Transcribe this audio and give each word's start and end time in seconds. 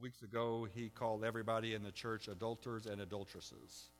weeks 0.00 0.22
ago, 0.22 0.66
he 0.74 0.88
called 0.88 1.24
everybody 1.24 1.74
in 1.74 1.82
the 1.82 1.92
church 1.92 2.28
adulterers 2.28 2.86
and 2.86 3.00
adulteresses. 3.00 3.90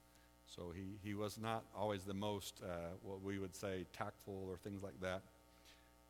So 0.46 0.72
he, 0.74 0.98
he 1.02 1.14
was 1.14 1.38
not 1.38 1.64
always 1.76 2.04
the 2.04 2.14
most, 2.14 2.62
uh, 2.64 2.94
what 3.02 3.22
we 3.22 3.38
would 3.38 3.54
say, 3.54 3.84
tactful 3.92 4.48
or 4.48 4.56
things 4.56 4.82
like 4.82 4.98
that. 5.02 5.22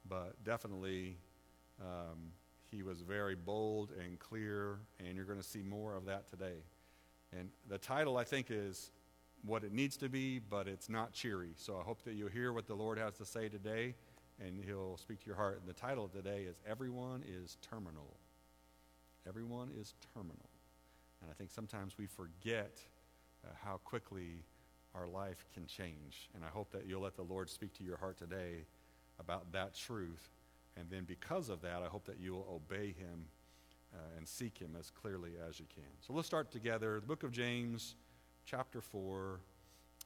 But 0.09 0.43
definitely, 0.45 1.17
um, 1.81 2.33
he 2.71 2.83
was 2.83 3.01
very 3.01 3.35
bold 3.35 3.91
and 3.99 4.19
clear, 4.19 4.79
and 5.01 5.17
you're 5.17 5.25
going 5.25 5.41
to 5.41 5.47
see 5.47 5.63
more 5.63 5.95
of 5.95 6.05
that 6.07 6.29
today. 6.29 6.63
And 7.37 7.51
the 7.69 7.79
title, 7.79 8.17
I 8.17 8.25
think, 8.25 8.47
is 8.51 8.91
what 9.45 9.65
it 9.65 9.73
needs 9.73 9.97
to 9.99 10.09
be, 10.09 10.39
but 10.39 10.69
it's 10.69 10.89
not 10.89 11.13
cheery. 11.13 11.53
So 11.57 11.79
I 11.79 11.83
hope 11.83 12.03
that 12.05 12.15
you'll 12.15 12.29
hear 12.29 12.53
what 12.53 12.67
the 12.67 12.75
Lord 12.75 12.99
has 12.99 13.15
to 13.19 13.25
say 13.25 13.49
today, 13.49 13.95
and 14.41 14.63
he'll 14.65 14.97
speak 14.97 15.21
to 15.21 15.27
your 15.27 15.37
heart. 15.37 15.61
And 15.61 15.69
the 15.69 15.79
title 15.79 16.05
of 16.05 16.13
today 16.13 16.43
is 16.43 16.57
Everyone 16.67 17.23
is 17.27 17.57
Terminal. 17.61 18.17
Everyone 19.29 19.71
is 19.79 19.95
terminal. 20.15 20.49
And 21.21 21.31
I 21.31 21.35
think 21.35 21.51
sometimes 21.51 21.99
we 21.99 22.07
forget 22.07 22.81
uh, 23.45 23.51
how 23.63 23.79
quickly 23.85 24.45
our 24.95 25.07
life 25.07 25.45
can 25.53 25.67
change. 25.67 26.31
And 26.35 26.43
I 26.45 26.49
hope 26.49 26.71
that 26.73 26.87
you'll 26.87 27.03
let 27.03 27.17
the 27.17 27.23
Lord 27.23 27.51
speak 27.51 27.75
to 27.75 27.85
your 27.85 27.99
heart 27.99 28.17
today 28.17 28.65
about 29.21 29.53
that 29.53 29.75
truth. 29.75 30.31
And 30.77 30.89
then 30.91 31.05
because 31.05 31.51
of 31.51 31.61
that, 31.63 31.83
I 31.83 31.89
hope 31.89 32.07
that 32.07 32.19
you 32.19 32.33
will 32.33 32.49
obey 32.51 32.87
him 32.87 33.27
uh, 33.95 34.17
and 34.17 34.27
seek 34.27 34.57
him 34.57 34.77
as 34.79 34.91
clearly 34.91 35.33
as 35.47 35.61
you 35.61 35.67
can. 35.75 35.91
So 36.01 36.13
let's 36.13 36.27
start 36.27 36.51
together. 36.51 37.01
The 37.01 37.07
book 37.07 37.23
of 37.23 37.33
James, 37.33 37.97
chapter 38.47 38.81
4, 38.81 39.41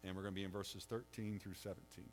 and 0.04 0.16
we're 0.16 0.22
going 0.22 0.34
to 0.34 0.40
be 0.40 0.44
in 0.44 0.50
verses 0.50 0.84
13 0.84 1.38
through 1.38 1.54
17. 1.54 2.04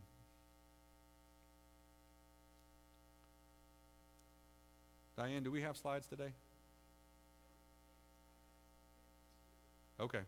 Diane, 5.17 5.43
do 5.43 5.51
we 5.51 5.61
have 5.61 5.75
slides 5.75 6.05
today? 6.07 6.31
Okay. 9.99 10.21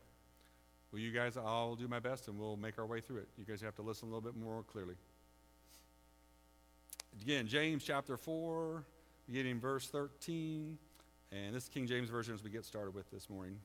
Well, 0.92 1.02
you 1.02 1.12
guys, 1.12 1.38
I'll 1.38 1.76
do 1.76 1.88
my 1.88 2.00
best 2.00 2.28
and 2.28 2.38
we'll 2.38 2.58
make 2.58 2.78
our 2.78 2.86
way 2.86 3.00
through 3.00 3.20
it. 3.20 3.30
You 3.38 3.46
guys 3.46 3.62
have 3.62 3.76
to 3.76 3.82
listen 3.82 4.10
a 4.10 4.12
little 4.14 4.22
bit 4.22 4.36
more 4.36 4.64
clearly. 4.64 4.96
Again, 7.22 7.48
James 7.48 7.84
chapter 7.84 8.18
4, 8.18 8.84
beginning 9.28 9.62
verse 9.62 9.88
13. 9.88 10.78
And 11.32 11.56
this 11.56 11.64
is 11.64 11.70
King 11.70 11.88
James 11.88 12.10
Version 12.10 12.34
as 12.34 12.44
we 12.44 12.50
get 12.50 12.66
started 12.66 12.94
with 12.94 13.10
this 13.12 13.30
morning. 13.30 13.58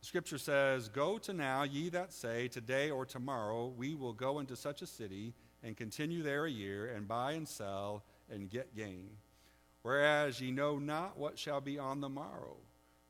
The 0.00 0.06
scripture 0.06 0.38
says, 0.38 0.88
Go 0.88 1.18
to 1.18 1.32
now, 1.32 1.64
ye 1.64 1.88
that 1.88 2.12
say, 2.12 2.46
Today 2.46 2.90
or 2.90 3.04
tomorrow 3.04 3.66
we 3.76 3.96
will 3.96 4.12
go 4.12 4.38
into 4.38 4.54
such 4.54 4.82
a 4.82 4.86
city 4.86 5.34
and 5.64 5.76
continue 5.76 6.22
there 6.22 6.44
a 6.44 6.50
year 6.50 6.86
and 6.94 7.08
buy 7.08 7.32
and 7.32 7.48
sell 7.48 8.04
and 8.30 8.48
get 8.48 8.76
gain. 8.76 9.10
Whereas 9.82 10.40
ye 10.40 10.52
know 10.52 10.78
not 10.78 11.18
what 11.18 11.36
shall 11.36 11.60
be 11.60 11.80
on 11.80 12.00
the 12.00 12.08
morrow. 12.08 12.58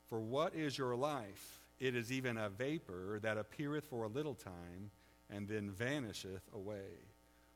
For 0.07 0.19
what 0.19 0.55
is 0.55 0.77
your 0.77 0.95
life? 0.95 1.66
It 1.79 1.95
is 1.95 2.11
even 2.11 2.37
a 2.37 2.49
vapor 2.49 3.19
that 3.21 3.37
appeareth 3.37 3.85
for 3.85 4.03
a 4.03 4.09
little 4.09 4.35
time 4.35 4.91
and 5.29 5.47
then 5.47 5.69
vanisheth 5.69 6.43
away. 6.53 7.05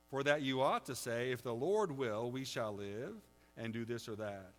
For 0.10 0.24
that 0.24 0.42
you 0.42 0.62
ought 0.62 0.86
to 0.88 0.96
say, 0.96 1.32
If 1.32 1.42
the 1.42 1.54
Lord 1.54 1.92
will, 1.92 2.32
we 2.32 2.44
shall 2.44 2.74
live 2.74 3.16
and 3.58 3.74
do 3.74 3.86
this 3.86 4.08
or 4.08 4.16
that. 4.18 4.52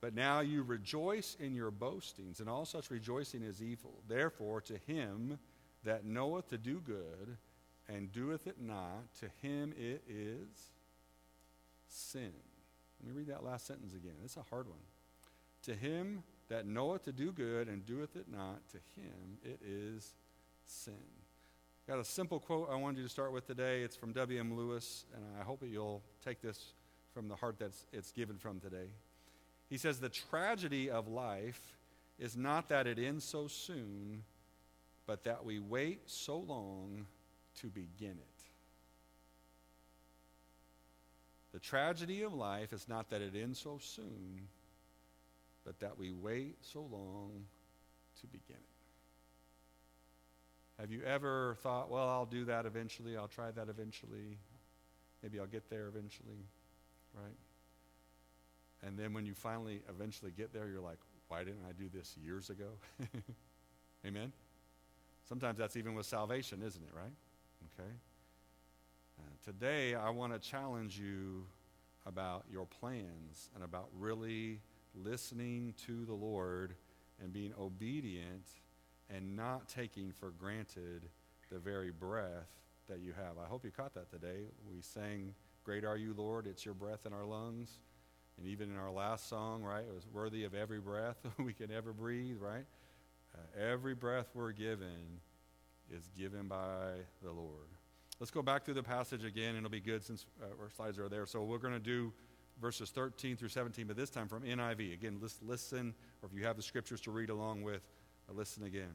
But 0.00 0.14
now 0.14 0.40
you 0.40 0.62
rejoice 0.62 1.36
in 1.40 1.54
your 1.54 1.70
boastings, 1.70 2.40
and 2.40 2.48
all 2.48 2.64
such 2.64 2.90
rejoicing 2.90 3.42
is 3.42 3.62
evil. 3.62 3.94
Therefore, 4.08 4.60
to 4.62 4.78
him 4.86 5.38
that 5.84 6.04
knoweth 6.04 6.48
to 6.50 6.58
do 6.58 6.80
good 6.80 7.36
and 7.88 8.12
doeth 8.12 8.46
it 8.46 8.60
not, 8.60 9.12
to 9.20 9.26
him 9.46 9.72
it 9.78 10.02
is 10.08 10.70
sin. 11.88 12.32
Let 13.00 13.08
me 13.08 13.18
read 13.18 13.28
that 13.28 13.44
last 13.44 13.66
sentence 13.66 13.94
again. 13.94 14.14
It's 14.24 14.36
a 14.36 14.42
hard 14.42 14.68
one. 14.68 14.78
To 15.64 15.74
him 15.74 16.22
that 16.48 16.66
knoweth 16.66 17.04
to 17.04 17.12
do 17.12 17.32
good 17.32 17.68
and 17.68 17.84
doeth 17.84 18.16
it 18.16 18.26
not, 18.30 18.60
to 18.70 18.78
him 19.00 19.38
it 19.42 19.60
is 19.64 20.14
sin. 20.64 20.94
Got 21.88 21.98
a 22.00 22.04
simple 22.04 22.40
quote 22.40 22.68
I 22.70 22.76
wanted 22.76 22.98
you 22.98 23.04
to 23.04 23.08
start 23.08 23.32
with 23.32 23.46
today. 23.46 23.82
It's 23.82 23.94
from 23.94 24.12
W.M. 24.12 24.56
Lewis, 24.56 25.04
and 25.14 25.24
I 25.40 25.44
hope 25.44 25.60
that 25.60 25.68
you'll 25.68 26.02
take 26.24 26.40
this 26.40 26.72
from 27.14 27.28
the 27.28 27.36
heart 27.36 27.58
that 27.60 27.72
it's 27.92 28.10
given 28.10 28.38
from 28.38 28.58
today. 28.58 28.88
He 29.70 29.78
says, 29.78 30.00
The 30.00 30.08
tragedy 30.08 30.90
of 30.90 31.08
life 31.08 31.76
is 32.18 32.36
not 32.36 32.68
that 32.68 32.86
it 32.86 32.98
ends 32.98 33.24
so 33.24 33.46
soon, 33.46 34.24
but 35.06 35.24
that 35.24 35.44
we 35.44 35.58
wait 35.60 36.02
so 36.06 36.38
long 36.38 37.06
to 37.60 37.68
begin 37.68 38.18
it. 38.18 38.36
The 41.52 41.60
tragedy 41.60 42.22
of 42.22 42.34
life 42.34 42.72
is 42.72 42.88
not 42.88 43.10
that 43.10 43.22
it 43.22 43.34
ends 43.34 43.60
so 43.60 43.78
soon, 43.80 44.48
but 45.66 45.80
that 45.80 45.98
we 45.98 46.12
wait 46.12 46.56
so 46.62 46.80
long 46.80 47.32
to 48.20 48.26
begin 48.28 48.56
it. 48.56 48.62
Have 50.80 50.92
you 50.92 51.02
ever 51.02 51.56
thought, 51.62 51.90
well, 51.90 52.08
I'll 52.08 52.26
do 52.26 52.44
that 52.44 52.64
eventually, 52.66 53.16
I'll 53.16 53.28
try 53.28 53.50
that 53.50 53.68
eventually, 53.68 54.38
maybe 55.22 55.40
I'll 55.40 55.46
get 55.46 55.68
there 55.68 55.88
eventually, 55.88 56.46
right? 57.12 57.36
And 58.86 58.96
then 58.96 59.12
when 59.12 59.26
you 59.26 59.34
finally 59.34 59.82
eventually 59.88 60.30
get 60.30 60.52
there, 60.52 60.68
you're 60.68 60.80
like, 60.80 60.98
why 61.28 61.42
didn't 61.42 61.64
I 61.68 61.72
do 61.72 61.88
this 61.92 62.16
years 62.22 62.50
ago? 62.50 62.68
Amen? 64.06 64.32
Sometimes 65.28 65.58
that's 65.58 65.76
even 65.76 65.94
with 65.94 66.06
salvation, 66.06 66.62
isn't 66.64 66.82
it, 66.82 66.90
right? 66.94 67.12
Okay? 67.80 67.90
Uh, 69.18 69.22
today, 69.44 69.96
I 69.96 70.10
want 70.10 70.32
to 70.32 70.38
challenge 70.38 70.98
you 70.98 71.46
about 72.04 72.44
your 72.52 72.66
plans 72.66 73.50
and 73.54 73.64
about 73.64 73.88
really 73.98 74.60
listening 75.04 75.74
to 75.86 76.04
the 76.04 76.14
Lord 76.14 76.74
and 77.22 77.32
being 77.32 77.52
obedient 77.58 78.46
and 79.14 79.36
not 79.36 79.68
taking 79.68 80.12
for 80.12 80.30
granted 80.30 81.02
the 81.50 81.58
very 81.58 81.90
breath 81.90 82.48
that 82.88 83.00
you 83.00 83.12
have. 83.12 83.38
I 83.42 83.46
hope 83.46 83.64
you 83.64 83.70
caught 83.70 83.94
that 83.94 84.10
today. 84.10 84.44
We 84.68 84.80
sang, 84.80 85.34
Great 85.64 85.84
are 85.84 85.96
you, 85.96 86.14
Lord. 86.16 86.46
It's 86.46 86.64
your 86.64 86.74
breath 86.74 87.06
in 87.06 87.12
our 87.12 87.24
lungs. 87.24 87.78
And 88.38 88.46
even 88.46 88.70
in 88.70 88.76
our 88.76 88.90
last 88.90 89.28
song, 89.28 89.62
right, 89.62 89.84
it 89.84 89.94
was 89.94 90.06
worthy 90.12 90.44
of 90.44 90.54
every 90.54 90.78
breath 90.78 91.16
we 91.38 91.52
can 91.52 91.70
ever 91.70 91.92
breathe, 91.92 92.36
right? 92.40 92.64
Uh, 93.34 93.60
every 93.60 93.94
breath 93.94 94.28
we're 94.34 94.52
given 94.52 95.20
is 95.90 96.08
given 96.16 96.46
by 96.46 96.92
the 97.22 97.30
Lord. 97.30 97.68
Let's 98.20 98.30
go 98.30 98.42
back 98.42 98.64
through 98.64 98.74
the 98.74 98.82
passage 98.82 99.24
again, 99.24 99.50
and 99.50 99.58
it'll 99.58 99.70
be 99.70 99.80
good 99.80 100.04
since 100.04 100.26
uh, 100.42 100.46
our 100.62 100.70
slides 100.70 100.98
are 100.98 101.08
there. 101.08 101.26
So 101.26 101.42
we're 101.42 101.58
going 101.58 101.74
to 101.74 101.78
do 101.78 102.12
verses 102.60 102.90
13 102.90 103.36
through 103.36 103.48
17, 103.48 103.86
but 103.86 103.96
this 103.96 104.10
time 104.10 104.28
from 104.28 104.42
NIV. 104.42 104.94
Again, 104.94 105.20
listen, 105.42 105.94
or 106.22 106.28
if 106.28 106.38
you 106.38 106.44
have 106.44 106.56
the 106.56 106.62
scriptures 106.62 107.00
to 107.02 107.10
read 107.10 107.30
along 107.30 107.62
with, 107.62 107.82
uh, 108.28 108.32
listen 108.32 108.64
again. 108.64 108.92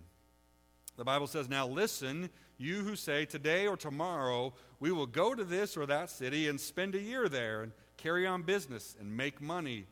The 0.98 1.06
Bible 1.06 1.28
says, 1.28 1.48
Now 1.48 1.68
listen, 1.68 2.30
you 2.58 2.82
who 2.82 2.96
say, 2.96 3.26
Today 3.26 3.68
or 3.68 3.78
tomorrow 3.78 4.54
we 4.80 4.92
will 4.92 5.06
go 5.06 5.34
to 5.34 5.44
this 5.44 5.78
or 5.78 5.86
that 5.86 6.10
city 6.10 6.48
and 6.48 6.60
spend 6.60 6.96
a 6.96 7.00
year 7.00 7.30
there 7.30 7.64
and 7.64 7.72
carry 7.98 8.28
on 8.28 8.42
business 8.42 8.96
and 9.00 9.16
make 9.16 9.42
money. 9.42 9.86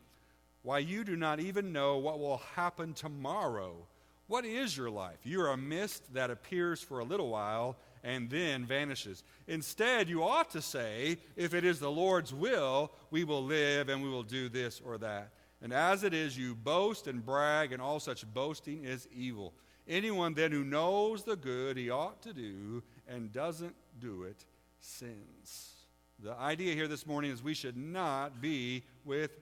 Why, 0.62 0.78
you 0.78 1.04
do 1.04 1.16
not 1.16 1.40
even 1.40 1.72
know 1.72 1.96
what 1.96 2.18
will 2.18 2.42
happen 2.54 2.92
tomorrow. 2.92 3.86
What 4.26 4.44
is 4.44 4.76
your 4.76 4.90
life? 4.90 5.18
You 5.24 5.40
are 5.40 5.52
a 5.52 5.56
mist 5.56 6.12
that 6.12 6.30
appears 6.30 6.82
for 6.82 6.98
a 6.98 7.04
little 7.04 7.30
while 7.30 7.76
and 8.02 8.30
then 8.30 8.64
vanishes. 8.64 9.22
Instead, 9.46 10.08
you 10.08 10.22
ought 10.22 10.50
to 10.50 10.62
say, 10.62 11.18
if 11.36 11.54
it 11.54 11.64
is 11.64 11.78
the 11.78 11.90
Lord's 11.90 12.32
will, 12.32 12.92
we 13.10 13.24
will 13.24 13.44
live 13.44 13.88
and 13.88 14.02
we 14.02 14.08
will 14.08 14.22
do 14.22 14.48
this 14.48 14.80
or 14.84 14.98
that. 14.98 15.32
And 15.62 15.72
as 15.72 16.04
it 16.04 16.14
is, 16.14 16.38
you 16.38 16.54
boast 16.54 17.06
and 17.06 17.24
brag, 17.24 17.72
and 17.72 17.82
all 17.82 18.00
such 18.00 18.26
boasting 18.32 18.84
is 18.84 19.06
evil. 19.12 19.52
Anyone 19.86 20.34
then 20.34 20.52
who 20.52 20.64
knows 20.64 21.24
the 21.24 21.36
good 21.36 21.76
he 21.76 21.90
ought 21.90 22.22
to 22.22 22.32
do 22.32 22.82
and 23.08 23.32
doesn't 23.32 23.74
do 23.98 24.22
it 24.22 24.44
sins. 24.78 25.74
The 26.22 26.32
idea 26.34 26.74
here 26.74 26.88
this 26.88 27.06
morning 27.06 27.30
is 27.30 27.42
we 27.42 27.54
should 27.54 27.76
not 27.76 28.40
be 28.40 28.84
with 29.04 29.40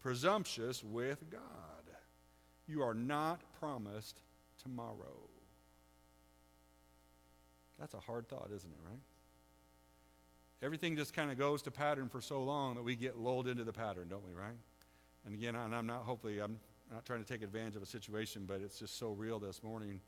presumptuous 0.00 0.84
with 0.84 1.30
God. 1.30 1.40
You 2.66 2.82
are 2.82 2.94
not 2.94 3.40
promised 3.58 4.22
tomorrow. 4.62 5.27
That's 7.78 7.94
a 7.94 8.00
hard 8.00 8.28
thought, 8.28 8.50
isn't 8.54 8.70
it, 8.70 8.78
right? 8.88 9.00
Everything 10.62 10.96
just 10.96 11.14
kind 11.14 11.30
of 11.30 11.38
goes 11.38 11.62
to 11.62 11.70
pattern 11.70 12.08
for 12.08 12.20
so 12.20 12.42
long 12.42 12.74
that 12.74 12.82
we 12.82 12.96
get 12.96 13.16
lulled 13.16 13.46
into 13.46 13.62
the 13.62 13.72
pattern, 13.72 14.08
don't 14.08 14.26
we, 14.26 14.32
right? 14.32 14.56
And 15.24 15.34
again, 15.34 15.54
and 15.54 15.74
I'm 15.74 15.86
not, 15.86 16.02
hopefully, 16.02 16.40
I'm 16.40 16.58
not 16.92 17.04
trying 17.04 17.22
to 17.22 17.32
take 17.32 17.42
advantage 17.42 17.76
of 17.76 17.82
a 17.82 17.86
situation, 17.86 18.44
but 18.46 18.60
it's 18.60 18.78
just 18.78 18.98
so 18.98 19.12
real 19.12 19.38
this 19.38 19.62
morning 19.62 20.00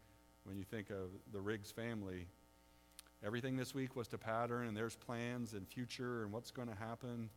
when 0.44 0.56
you 0.56 0.64
think 0.64 0.90
of 0.90 1.10
the 1.32 1.40
Riggs 1.40 1.70
family. 1.70 2.26
Everything 3.24 3.56
this 3.56 3.74
week 3.74 3.94
was 3.94 4.08
to 4.08 4.18
pattern, 4.18 4.66
and 4.66 4.76
there's 4.76 4.96
plans 4.96 5.52
and 5.52 5.68
future 5.68 6.22
and 6.22 6.32
what's 6.32 6.50
going 6.50 6.68
to 6.68 6.74
happen. 6.74 7.30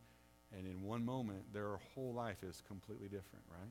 And 0.56 0.66
in 0.66 0.82
one 0.82 1.04
moment, 1.04 1.52
their 1.52 1.78
whole 1.94 2.14
life 2.14 2.42
is 2.42 2.62
completely 2.66 3.06
different, 3.06 3.44
right? 3.50 3.70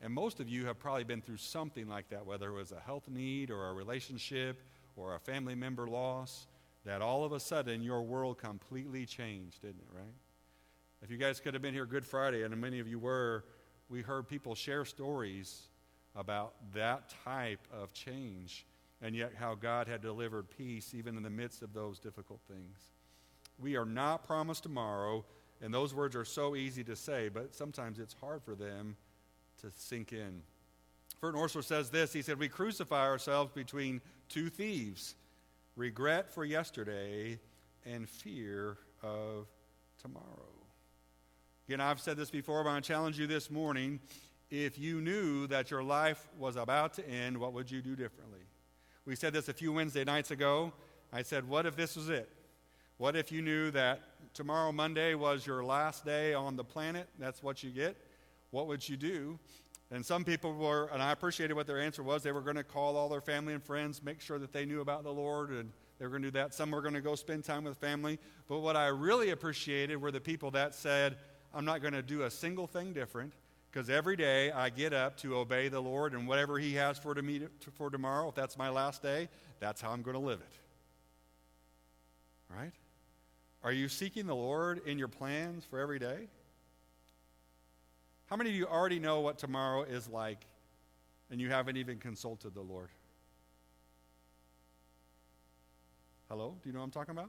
And 0.00 0.12
most 0.12 0.38
of 0.38 0.48
you 0.48 0.66
have 0.66 0.78
probably 0.78 1.04
been 1.04 1.22
through 1.22 1.38
something 1.38 1.88
like 1.88 2.10
that, 2.10 2.26
whether 2.26 2.50
it 2.50 2.54
was 2.54 2.72
a 2.72 2.80
health 2.80 3.08
need 3.08 3.50
or 3.50 3.68
a 3.68 3.72
relationship 3.72 4.60
or 4.96 5.14
a 5.14 5.20
family 5.20 5.54
member 5.54 5.86
loss, 5.86 6.46
that 6.84 7.02
all 7.02 7.24
of 7.24 7.32
a 7.32 7.40
sudden 7.40 7.82
your 7.82 8.02
world 8.02 8.38
completely 8.38 9.06
changed, 9.06 9.62
didn't 9.62 9.80
it, 9.80 9.96
right? 9.96 10.14
If 11.02 11.10
you 11.10 11.16
guys 11.16 11.40
could 11.40 11.54
have 11.54 11.62
been 11.62 11.74
here 11.74 11.86
Good 11.86 12.06
Friday, 12.06 12.42
and 12.42 12.56
many 12.60 12.80
of 12.80 12.88
you 12.88 12.98
were, 12.98 13.44
we 13.88 14.00
heard 14.02 14.28
people 14.28 14.54
share 14.54 14.84
stories 14.84 15.68
about 16.16 16.54
that 16.72 17.12
type 17.24 17.66
of 17.72 17.92
change, 17.92 18.66
and 19.02 19.14
yet 19.14 19.32
how 19.38 19.54
God 19.54 19.88
had 19.88 20.00
delivered 20.00 20.48
peace 20.56 20.94
even 20.94 21.16
in 21.16 21.22
the 21.22 21.30
midst 21.30 21.62
of 21.62 21.72
those 21.74 21.98
difficult 21.98 22.40
things. 22.48 22.78
We 23.58 23.76
are 23.76 23.84
not 23.84 24.26
promised 24.26 24.62
tomorrow, 24.62 25.24
and 25.60 25.72
those 25.72 25.94
words 25.94 26.16
are 26.16 26.24
so 26.24 26.56
easy 26.56 26.84
to 26.84 26.96
say, 26.96 27.28
but 27.28 27.54
sometimes 27.54 27.98
it's 27.98 28.14
hard 28.14 28.42
for 28.42 28.54
them 28.54 28.96
to 29.60 29.70
sink 29.70 30.12
in. 30.12 30.42
Ferdinand 31.24 31.42
Oursler 31.42 31.64
says 31.64 31.88
this 31.88 32.12
He 32.12 32.20
said, 32.20 32.38
We 32.38 32.50
crucify 32.50 33.06
ourselves 33.06 33.50
between 33.54 34.02
two 34.28 34.50
thieves 34.50 35.14
regret 35.74 36.30
for 36.30 36.44
yesterday 36.44 37.40
and 37.86 38.06
fear 38.06 38.76
of 39.02 39.46
tomorrow. 39.98 40.52
Again, 41.66 41.80
I've 41.80 41.98
said 41.98 42.18
this 42.18 42.28
before, 42.28 42.62
but 42.62 42.70
I 42.72 42.80
challenge 42.80 43.18
you 43.18 43.26
this 43.26 43.50
morning. 43.50 44.00
If 44.50 44.78
you 44.78 45.00
knew 45.00 45.46
that 45.46 45.70
your 45.70 45.82
life 45.82 46.28
was 46.38 46.56
about 46.56 46.92
to 46.94 47.08
end, 47.08 47.38
what 47.38 47.54
would 47.54 47.70
you 47.70 47.80
do 47.80 47.96
differently? 47.96 48.40
We 49.06 49.16
said 49.16 49.32
this 49.32 49.48
a 49.48 49.54
few 49.54 49.72
Wednesday 49.72 50.04
nights 50.04 50.30
ago. 50.30 50.74
I 51.10 51.22
said, 51.22 51.48
What 51.48 51.64
if 51.64 51.74
this 51.74 51.96
was 51.96 52.10
it? 52.10 52.28
What 52.98 53.16
if 53.16 53.32
you 53.32 53.40
knew 53.40 53.70
that 53.70 54.02
tomorrow, 54.34 54.72
Monday, 54.72 55.14
was 55.14 55.46
your 55.46 55.64
last 55.64 56.04
day 56.04 56.34
on 56.34 56.56
the 56.56 56.64
planet? 56.64 57.08
That's 57.18 57.42
what 57.42 57.62
you 57.62 57.70
get. 57.70 57.96
What 58.50 58.66
would 58.66 58.86
you 58.86 58.98
do? 58.98 59.38
And 59.94 60.04
some 60.04 60.24
people 60.24 60.52
were, 60.52 60.90
and 60.92 61.00
I 61.00 61.12
appreciated 61.12 61.54
what 61.54 61.68
their 61.68 61.80
answer 61.80 62.02
was. 62.02 62.24
They 62.24 62.32
were 62.32 62.40
going 62.40 62.56
to 62.56 62.64
call 62.64 62.96
all 62.96 63.08
their 63.08 63.20
family 63.20 63.54
and 63.54 63.62
friends, 63.62 64.02
make 64.02 64.20
sure 64.20 64.40
that 64.40 64.52
they 64.52 64.64
knew 64.64 64.80
about 64.80 65.04
the 65.04 65.12
Lord, 65.12 65.50
and 65.50 65.70
they 66.00 66.04
were 66.04 66.10
going 66.10 66.22
to 66.22 66.32
do 66.32 66.32
that. 66.32 66.52
Some 66.52 66.72
were 66.72 66.82
going 66.82 66.94
to 66.94 67.00
go 67.00 67.14
spend 67.14 67.44
time 67.44 67.62
with 67.62 67.78
family. 67.78 68.18
But 68.48 68.58
what 68.58 68.74
I 68.74 68.88
really 68.88 69.30
appreciated 69.30 70.02
were 70.02 70.10
the 70.10 70.20
people 70.20 70.50
that 70.50 70.74
said, 70.74 71.16
I'm 71.54 71.64
not 71.64 71.80
going 71.80 71.94
to 71.94 72.02
do 72.02 72.22
a 72.22 72.30
single 72.30 72.66
thing 72.66 72.92
different 72.92 73.34
because 73.70 73.88
every 73.88 74.16
day 74.16 74.50
I 74.50 74.68
get 74.68 74.92
up 74.92 75.16
to 75.18 75.36
obey 75.36 75.68
the 75.68 75.80
Lord 75.80 76.12
and 76.12 76.26
whatever 76.26 76.58
He 76.58 76.74
has 76.74 76.98
for, 76.98 77.14
to 77.14 77.22
me 77.22 77.42
for 77.74 77.88
tomorrow, 77.88 78.28
if 78.30 78.34
that's 78.34 78.58
my 78.58 78.70
last 78.70 79.00
day, 79.00 79.28
that's 79.60 79.80
how 79.80 79.92
I'm 79.92 80.02
going 80.02 80.14
to 80.14 80.20
live 80.20 80.40
it. 80.40 80.58
Right? 82.52 82.72
Are 83.62 83.72
you 83.72 83.88
seeking 83.88 84.26
the 84.26 84.34
Lord 84.34 84.82
in 84.86 84.98
your 84.98 85.06
plans 85.06 85.64
for 85.64 85.78
every 85.78 86.00
day? 86.00 86.26
How 88.26 88.36
many 88.36 88.50
of 88.50 88.56
you 88.56 88.66
already 88.66 88.98
know 88.98 89.20
what 89.20 89.38
tomorrow 89.38 89.82
is 89.82 90.08
like 90.08 90.46
and 91.30 91.40
you 91.40 91.50
haven't 91.50 91.76
even 91.76 91.98
consulted 91.98 92.54
the 92.54 92.62
Lord? 92.62 92.88
Hello? 96.28 96.56
Do 96.62 96.68
you 96.68 96.72
know 96.72 96.78
what 96.78 96.86
I'm 96.86 96.90
talking 96.90 97.12
about? 97.12 97.28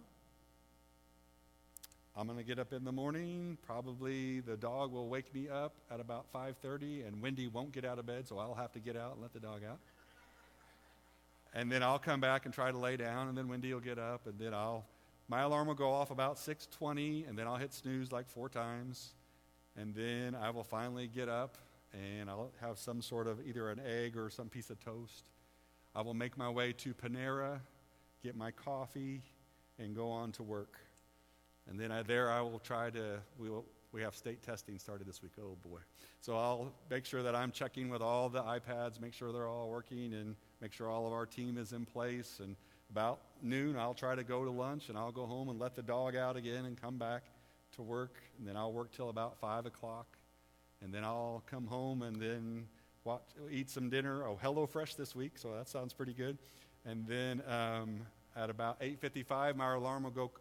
I'm 2.17 2.27
going 2.27 2.39
to 2.39 2.45
get 2.45 2.59
up 2.59 2.71
in 2.71 2.85
the 2.85 2.93
morning. 2.93 3.57
Probably 3.67 4.39
the 4.39 4.55
dog 4.55 4.93
will 4.93 5.09
wake 5.09 5.33
me 5.35 5.49
up 5.49 5.73
at 5.91 5.99
about 5.99 6.31
5:30 6.33 7.05
and 7.05 7.21
Wendy 7.21 7.47
won't 7.47 7.73
get 7.73 7.83
out 7.83 7.99
of 7.99 8.05
bed, 8.05 8.25
so 8.25 8.39
I'll 8.39 8.55
have 8.55 8.71
to 8.71 8.79
get 8.79 8.95
out 8.95 9.13
and 9.13 9.21
let 9.21 9.33
the 9.33 9.41
dog 9.41 9.63
out. 9.69 9.79
And 11.53 11.69
then 11.69 11.83
I'll 11.83 11.99
come 11.99 12.21
back 12.21 12.45
and 12.45 12.53
try 12.53 12.71
to 12.71 12.77
lay 12.77 12.95
down 12.95 13.27
and 13.27 13.37
then 13.37 13.49
Wendy 13.49 13.73
will 13.73 13.81
get 13.81 13.99
up 13.99 14.27
and 14.27 14.39
then 14.39 14.53
I'll 14.53 14.85
my 15.27 15.41
alarm 15.41 15.67
will 15.67 15.75
go 15.75 15.91
off 15.91 16.09
about 16.09 16.37
6:20 16.37 17.27
and 17.27 17.37
then 17.37 17.47
I'll 17.47 17.57
hit 17.57 17.73
snooze 17.73 18.13
like 18.13 18.29
4 18.29 18.47
times. 18.47 19.13
And 19.77 19.93
then 19.93 20.35
I 20.35 20.49
will 20.51 20.63
finally 20.63 21.07
get 21.07 21.27
up 21.27 21.57
and 21.93 22.29
I'll 22.29 22.51
have 22.61 22.77
some 22.77 23.01
sort 23.01 23.27
of 23.27 23.45
either 23.45 23.69
an 23.69 23.79
egg 23.85 24.17
or 24.17 24.29
some 24.29 24.49
piece 24.49 24.69
of 24.69 24.79
toast. 24.83 25.29
I 25.95 26.01
will 26.01 26.13
make 26.13 26.37
my 26.37 26.49
way 26.49 26.73
to 26.73 26.93
Panera, 26.93 27.59
get 28.23 28.35
my 28.35 28.51
coffee 28.51 29.21
and 29.79 29.95
go 29.95 30.09
on 30.09 30.31
to 30.33 30.43
work. 30.43 30.77
And 31.69 31.79
then 31.79 31.91
I, 31.91 32.03
there 32.03 32.31
I 32.31 32.41
will 32.41 32.59
try 32.59 32.89
to, 32.91 33.19
we, 33.37 33.49
will, 33.49 33.65
we 33.91 34.01
have 34.01 34.15
state 34.15 34.43
testing 34.43 34.77
started 34.77 35.07
this 35.07 35.21
week. 35.21 35.31
Oh 35.39 35.57
boy. 35.67 35.79
So 36.21 36.35
I'll 36.35 36.73
make 36.89 37.05
sure 37.05 37.23
that 37.23 37.35
I'm 37.35 37.51
checking 37.51 37.89
with 37.89 38.01
all 38.01 38.29
the 38.29 38.43
iPads, 38.43 39.01
make 39.01 39.13
sure 39.13 39.31
they're 39.31 39.47
all 39.47 39.69
working, 39.69 40.13
and 40.13 40.35
make 40.61 40.73
sure 40.73 40.89
all 40.89 41.07
of 41.07 41.13
our 41.13 41.25
team 41.25 41.57
is 41.57 41.73
in 41.73 41.85
place. 41.85 42.39
And 42.41 42.55
about 42.91 43.19
noon, 43.41 43.77
I'll 43.77 43.93
try 43.93 44.15
to 44.15 44.23
go 44.23 44.43
to 44.43 44.51
lunch 44.51 44.89
and 44.89 44.97
I'll 44.97 45.11
go 45.11 45.25
home 45.25 45.49
and 45.49 45.59
let 45.59 45.75
the 45.75 45.81
dog 45.81 46.15
out 46.15 46.35
again 46.35 46.65
and 46.65 46.79
come 46.79 46.97
back 46.97 47.23
to 47.75 47.83
work. 47.83 48.15
And 48.37 48.47
then 48.47 48.57
I'll 48.57 48.73
work 48.73 48.91
till 48.91 49.09
about 49.09 49.39
5 49.39 49.65
o'clock. 49.65 50.17
And 50.81 50.93
then 50.93 51.03
I'll 51.03 51.43
come 51.49 51.67
home 51.67 52.01
and 52.01 52.15
then 52.17 52.67
watch, 53.03 53.21
eat 53.49 53.69
some 53.69 53.89
dinner. 53.89 54.27
Oh, 54.27 54.37
HelloFresh 54.41 54.95
this 54.95 55.15
week, 55.15 55.37
so 55.37 55.53
that 55.53 55.69
sounds 55.69 55.93
pretty 55.93 56.13
good. 56.13 56.37
And 56.85 57.07
then 57.07 57.41
um, 57.47 58.01
at 58.35 58.49
about 58.49 58.79
8.55, 58.81 59.55
my 59.55 59.73
alarm 59.73 60.03
will 60.03 60.11
go, 60.11 60.31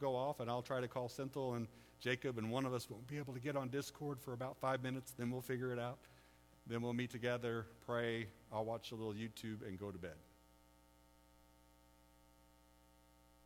go 0.00 0.14
off, 0.14 0.40
and 0.40 0.50
I'll 0.50 0.62
try 0.62 0.80
to 0.80 0.88
call 0.88 1.08
Central 1.08 1.54
and 1.54 1.68
Jacob, 2.00 2.38
and 2.38 2.50
one 2.50 2.66
of 2.66 2.74
us 2.74 2.90
won't 2.90 3.06
be 3.06 3.16
able 3.18 3.32
to 3.32 3.40
get 3.40 3.56
on 3.56 3.68
Discord 3.68 4.20
for 4.20 4.32
about 4.32 4.56
five 4.58 4.82
minutes. 4.82 5.14
Then 5.16 5.30
we'll 5.30 5.40
figure 5.40 5.72
it 5.72 5.78
out. 5.78 5.98
Then 6.66 6.82
we'll 6.82 6.92
meet 6.92 7.10
together, 7.10 7.66
pray. 7.86 8.26
I'll 8.52 8.64
watch 8.64 8.90
a 8.90 8.94
little 8.94 9.14
YouTube 9.14 9.66
and 9.66 9.78
go 9.78 9.90
to 9.90 9.98
bed. 9.98 10.16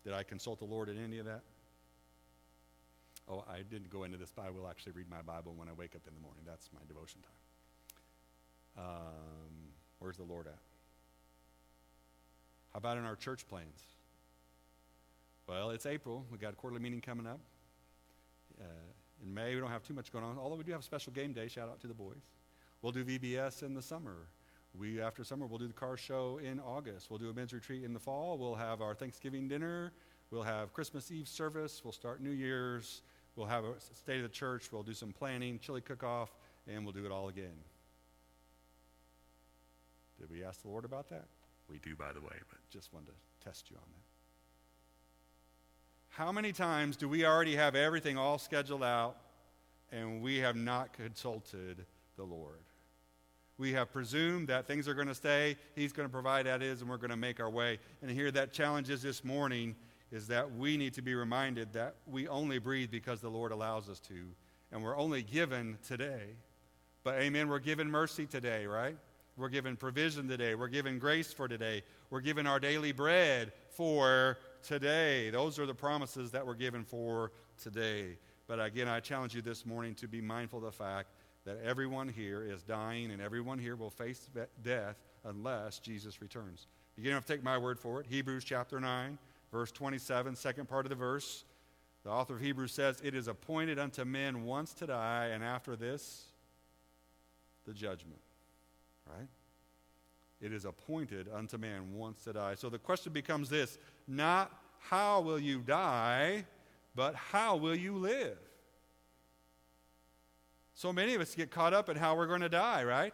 Did 0.04 0.14
I 0.14 0.22
consult 0.22 0.58
the 0.58 0.64
Lord 0.64 0.88
in 0.88 1.02
any 1.02 1.18
of 1.18 1.26
that? 1.26 1.42
Oh, 3.30 3.44
I 3.48 3.58
didn't 3.58 3.90
go 3.90 4.02
into 4.02 4.18
this, 4.18 4.32
but 4.34 4.44
I 4.44 4.50
will 4.50 4.66
actually 4.66 4.92
read 4.92 5.08
my 5.08 5.22
Bible 5.22 5.54
when 5.54 5.68
I 5.68 5.72
wake 5.72 5.94
up 5.94 6.02
in 6.08 6.14
the 6.14 6.20
morning. 6.20 6.42
That's 6.44 6.68
my 6.74 6.80
devotion 6.88 7.20
time. 7.22 8.86
Um, 8.86 9.70
where's 10.00 10.16
the 10.16 10.24
Lord 10.24 10.48
at? 10.48 10.58
How 12.72 12.78
about 12.78 12.98
in 12.98 13.04
our 13.04 13.14
church 13.14 13.46
plans? 13.46 13.80
Well, 15.46 15.70
it's 15.70 15.86
April. 15.86 16.24
We 16.30 16.38
got 16.38 16.54
a 16.54 16.56
quarterly 16.56 16.82
meeting 16.82 17.00
coming 17.00 17.26
up. 17.26 17.38
Uh, 18.60 18.64
in 19.22 19.32
May, 19.32 19.54
we 19.54 19.60
don't 19.60 19.70
have 19.70 19.84
too 19.84 19.94
much 19.94 20.12
going 20.12 20.24
on, 20.24 20.36
although 20.36 20.56
we 20.56 20.64
do 20.64 20.72
have 20.72 20.80
a 20.80 20.84
special 20.84 21.12
game 21.12 21.32
day. 21.32 21.46
Shout 21.46 21.68
out 21.68 21.80
to 21.82 21.86
the 21.86 21.94
boys. 21.94 22.30
We'll 22.82 22.92
do 22.92 23.04
VBS 23.04 23.62
in 23.62 23.74
the 23.74 23.82
summer. 23.82 24.26
We, 24.76 25.00
after 25.00 25.22
summer, 25.22 25.46
we'll 25.46 25.58
do 25.58 25.66
the 25.68 25.72
car 25.72 25.96
show 25.96 26.40
in 26.42 26.58
August. 26.58 27.10
We'll 27.10 27.18
do 27.18 27.30
a 27.30 27.34
men's 27.34 27.52
retreat 27.52 27.84
in 27.84 27.92
the 27.92 28.00
fall. 28.00 28.38
We'll 28.38 28.54
have 28.54 28.80
our 28.80 28.94
Thanksgiving 28.94 29.46
dinner. 29.46 29.92
We'll 30.30 30.42
have 30.42 30.72
Christmas 30.72 31.10
Eve 31.10 31.28
service. 31.28 31.82
We'll 31.84 31.92
start 31.92 32.20
New 32.20 32.30
Year's. 32.30 33.02
We'll 33.40 33.48
have 33.48 33.64
a 33.64 33.80
state 33.94 34.18
of 34.18 34.24
the 34.24 34.28
church. 34.28 34.70
We'll 34.70 34.82
do 34.82 34.92
some 34.92 35.14
planning, 35.14 35.58
chili 35.62 35.80
cook 35.80 36.04
off, 36.04 36.28
and 36.68 36.84
we'll 36.84 36.92
do 36.92 37.06
it 37.06 37.10
all 37.10 37.28
again. 37.28 37.56
Did 40.18 40.30
we 40.30 40.44
ask 40.44 40.60
the 40.60 40.68
Lord 40.68 40.84
about 40.84 41.08
that? 41.08 41.24
We 41.66 41.78
do, 41.78 41.96
by 41.96 42.12
the 42.12 42.20
way, 42.20 42.36
but 42.50 42.58
just 42.68 42.92
wanted 42.92 43.06
to 43.06 43.12
test 43.42 43.70
you 43.70 43.76
on 43.78 43.82
that. 43.92 44.02
How 46.10 46.30
many 46.30 46.52
times 46.52 46.98
do 46.98 47.08
we 47.08 47.24
already 47.24 47.56
have 47.56 47.74
everything 47.74 48.18
all 48.18 48.36
scheduled 48.36 48.84
out 48.84 49.16
and 49.90 50.20
we 50.20 50.36
have 50.40 50.56
not 50.56 50.92
consulted 50.92 51.86
the 52.18 52.24
Lord? 52.24 52.60
We 53.56 53.72
have 53.72 53.90
presumed 53.90 54.48
that 54.48 54.66
things 54.66 54.86
are 54.86 54.92
going 54.94 55.08
to 55.08 55.14
stay, 55.14 55.56
He's 55.74 55.94
going 55.94 56.06
to 56.06 56.12
provide 56.12 56.44
that 56.44 56.62
is, 56.62 56.82
and 56.82 56.90
we're 56.90 56.98
going 56.98 57.08
to 57.08 57.16
make 57.16 57.40
our 57.40 57.48
way. 57.48 57.78
And 58.02 58.10
here, 58.10 58.30
that 58.32 58.52
challenge 58.52 58.90
is 58.90 59.00
this 59.00 59.24
morning 59.24 59.76
is 60.12 60.26
that 60.28 60.54
we 60.54 60.76
need 60.76 60.94
to 60.94 61.02
be 61.02 61.14
reminded 61.14 61.72
that 61.72 61.94
we 62.06 62.26
only 62.28 62.58
breathe 62.58 62.90
because 62.90 63.20
the 63.20 63.28
Lord 63.28 63.52
allows 63.52 63.88
us 63.88 64.00
to, 64.00 64.14
and 64.72 64.82
we're 64.82 64.96
only 64.96 65.22
given 65.22 65.78
today. 65.86 66.34
But 67.04 67.14
amen, 67.20 67.48
we're 67.48 67.60
given 67.60 67.90
mercy 67.90 68.26
today, 68.26 68.66
right? 68.66 68.96
We're 69.36 69.48
given 69.48 69.76
provision 69.76 70.28
today. 70.28 70.54
We're 70.54 70.68
given 70.68 70.98
grace 70.98 71.32
for 71.32 71.48
today. 71.48 71.82
We're 72.10 72.20
given 72.20 72.46
our 72.46 72.60
daily 72.60 72.92
bread 72.92 73.52
for 73.70 74.38
today. 74.62 75.30
Those 75.30 75.58
are 75.58 75.66
the 75.66 75.74
promises 75.74 76.30
that 76.32 76.46
we're 76.46 76.54
given 76.54 76.84
for 76.84 77.32
today. 77.62 78.18
But 78.46 78.60
again, 78.60 78.88
I 78.88 79.00
challenge 79.00 79.34
you 79.34 79.42
this 79.42 79.64
morning 79.64 79.94
to 79.94 80.08
be 80.08 80.20
mindful 80.20 80.58
of 80.58 80.64
the 80.64 80.72
fact 80.72 81.12
that 81.44 81.58
everyone 81.64 82.08
here 82.08 82.42
is 82.42 82.62
dying 82.62 83.12
and 83.12 83.22
everyone 83.22 83.58
here 83.58 83.76
will 83.76 83.90
face 83.90 84.28
death 84.62 84.96
unless 85.24 85.78
Jesus 85.78 86.20
returns. 86.20 86.66
You 86.96 87.04
don't 87.04 87.14
have 87.14 87.24
to 87.26 87.32
take 87.32 87.42
my 87.42 87.56
word 87.56 87.78
for 87.78 88.00
it. 88.00 88.06
Hebrews 88.06 88.44
chapter 88.44 88.78
9, 88.78 89.18
verse 89.52 89.72
27, 89.72 90.36
second 90.36 90.68
part 90.68 90.86
of 90.86 90.90
the 90.90 90.96
verse. 90.96 91.44
The 92.04 92.10
author 92.10 92.36
of 92.36 92.40
Hebrews 92.40 92.72
says, 92.72 93.00
It 93.04 93.14
is 93.14 93.28
appointed 93.28 93.78
unto 93.78 94.04
men 94.04 94.44
once 94.44 94.72
to 94.74 94.86
die, 94.86 95.30
and 95.32 95.44
after 95.44 95.76
this, 95.76 96.24
the 97.66 97.74
judgment 97.74 98.20
right? 99.16 99.28
It 100.40 100.52
is 100.52 100.64
appointed 100.64 101.28
unto 101.32 101.58
man 101.58 101.94
once 101.94 102.24
to 102.24 102.32
die. 102.32 102.54
So 102.54 102.68
the 102.68 102.78
question 102.78 103.12
becomes 103.12 103.48
this 103.48 103.78
not 104.06 104.52
how 104.78 105.20
will 105.20 105.38
you 105.38 105.58
die, 105.58 106.44
but 106.94 107.14
how 107.14 107.56
will 107.56 107.76
you 107.76 107.96
live? 107.96 108.38
So 110.74 110.92
many 110.92 111.14
of 111.14 111.20
us 111.20 111.34
get 111.34 111.50
caught 111.50 111.74
up 111.74 111.90
in 111.90 111.96
how 111.96 112.16
we're 112.16 112.26
going 112.26 112.40
to 112.40 112.48
die, 112.48 112.84
right? 112.84 113.12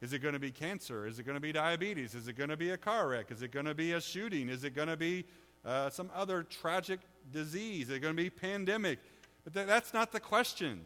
Is 0.00 0.12
it 0.12 0.20
going 0.20 0.34
to 0.34 0.40
be 0.40 0.52
cancer? 0.52 1.06
Is 1.06 1.18
it 1.18 1.24
going 1.24 1.34
to 1.34 1.40
be 1.40 1.52
diabetes? 1.52 2.14
Is 2.14 2.28
it 2.28 2.34
going 2.34 2.50
to 2.50 2.56
be 2.56 2.70
a 2.70 2.76
car 2.76 3.08
wreck? 3.08 3.30
Is 3.30 3.42
it 3.42 3.50
going 3.50 3.66
to 3.66 3.74
be 3.74 3.92
a 3.92 4.00
shooting? 4.00 4.48
Is 4.48 4.62
it 4.62 4.74
going 4.74 4.88
to 4.88 4.96
be 4.96 5.24
uh, 5.64 5.90
some 5.90 6.10
other 6.14 6.42
tragic 6.42 7.00
disease? 7.30 7.88
Is 7.88 7.96
it 7.96 8.00
going 8.00 8.16
to 8.16 8.22
be 8.22 8.30
pandemic? 8.30 8.98
But 9.44 9.54
th- 9.54 9.66
that's 9.66 9.94
not 9.94 10.12
the 10.12 10.20
question. 10.20 10.82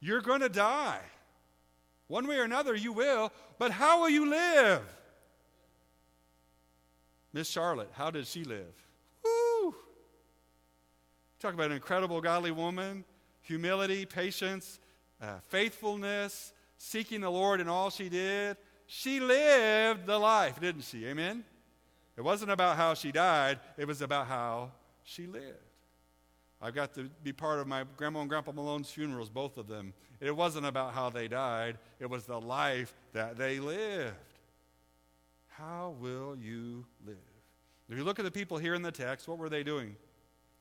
You're 0.00 0.20
going 0.20 0.40
to 0.40 0.48
die. 0.48 1.00
One 2.08 2.26
way 2.26 2.36
or 2.36 2.44
another, 2.44 2.74
you 2.74 2.92
will, 2.92 3.32
but 3.58 3.72
how 3.72 4.00
will 4.00 4.10
you 4.10 4.30
live? 4.30 4.82
Miss 7.32 7.48
Charlotte, 7.50 7.90
how 7.92 8.10
did 8.10 8.26
she 8.26 8.44
live? 8.44 8.72
Woo! 9.24 9.74
Talk 11.40 11.54
about 11.54 11.66
an 11.66 11.72
incredible 11.72 12.20
godly 12.20 12.52
woman, 12.52 13.04
humility, 13.42 14.06
patience, 14.06 14.78
uh, 15.20 15.38
faithfulness, 15.48 16.52
seeking 16.78 17.20
the 17.20 17.30
Lord 17.30 17.60
in 17.60 17.68
all 17.68 17.90
she 17.90 18.08
did. 18.08 18.56
she 18.86 19.20
lived 19.20 20.06
the 20.06 20.18
life, 20.18 20.60
didn't 20.60 20.84
she? 20.84 21.06
Amen? 21.06 21.44
It 22.16 22.22
wasn't 22.22 22.50
about 22.50 22.76
how 22.76 22.94
she 22.94 23.12
died, 23.12 23.60
it 23.76 23.86
was 23.86 24.00
about 24.02 24.26
how 24.26 24.72
she 25.04 25.26
lived. 25.26 25.58
I've 26.60 26.74
got 26.74 26.94
to 26.94 27.10
be 27.22 27.32
part 27.32 27.58
of 27.58 27.66
my 27.66 27.84
grandma 27.96 28.20
and 28.20 28.28
grandpa 28.28 28.52
Malone's 28.52 28.90
funerals, 28.90 29.28
both 29.28 29.58
of 29.58 29.68
them. 29.68 29.92
It 30.20 30.34
wasn't 30.34 30.64
about 30.64 30.94
how 30.94 31.10
they 31.10 31.28
died, 31.28 31.78
it 32.00 32.08
was 32.08 32.24
the 32.24 32.40
life 32.40 32.94
that 33.12 33.36
they 33.36 33.60
lived. 33.60 34.14
How 35.48 35.94
will 36.00 36.36
you 36.36 36.86
live? 37.06 37.16
If 37.88 37.96
you 37.96 38.04
look 38.04 38.18
at 38.18 38.24
the 38.24 38.30
people 38.30 38.58
here 38.58 38.74
in 38.74 38.82
the 38.82 38.90
text, 38.90 39.28
what 39.28 39.38
were 39.38 39.48
they 39.48 39.62
doing? 39.62 39.96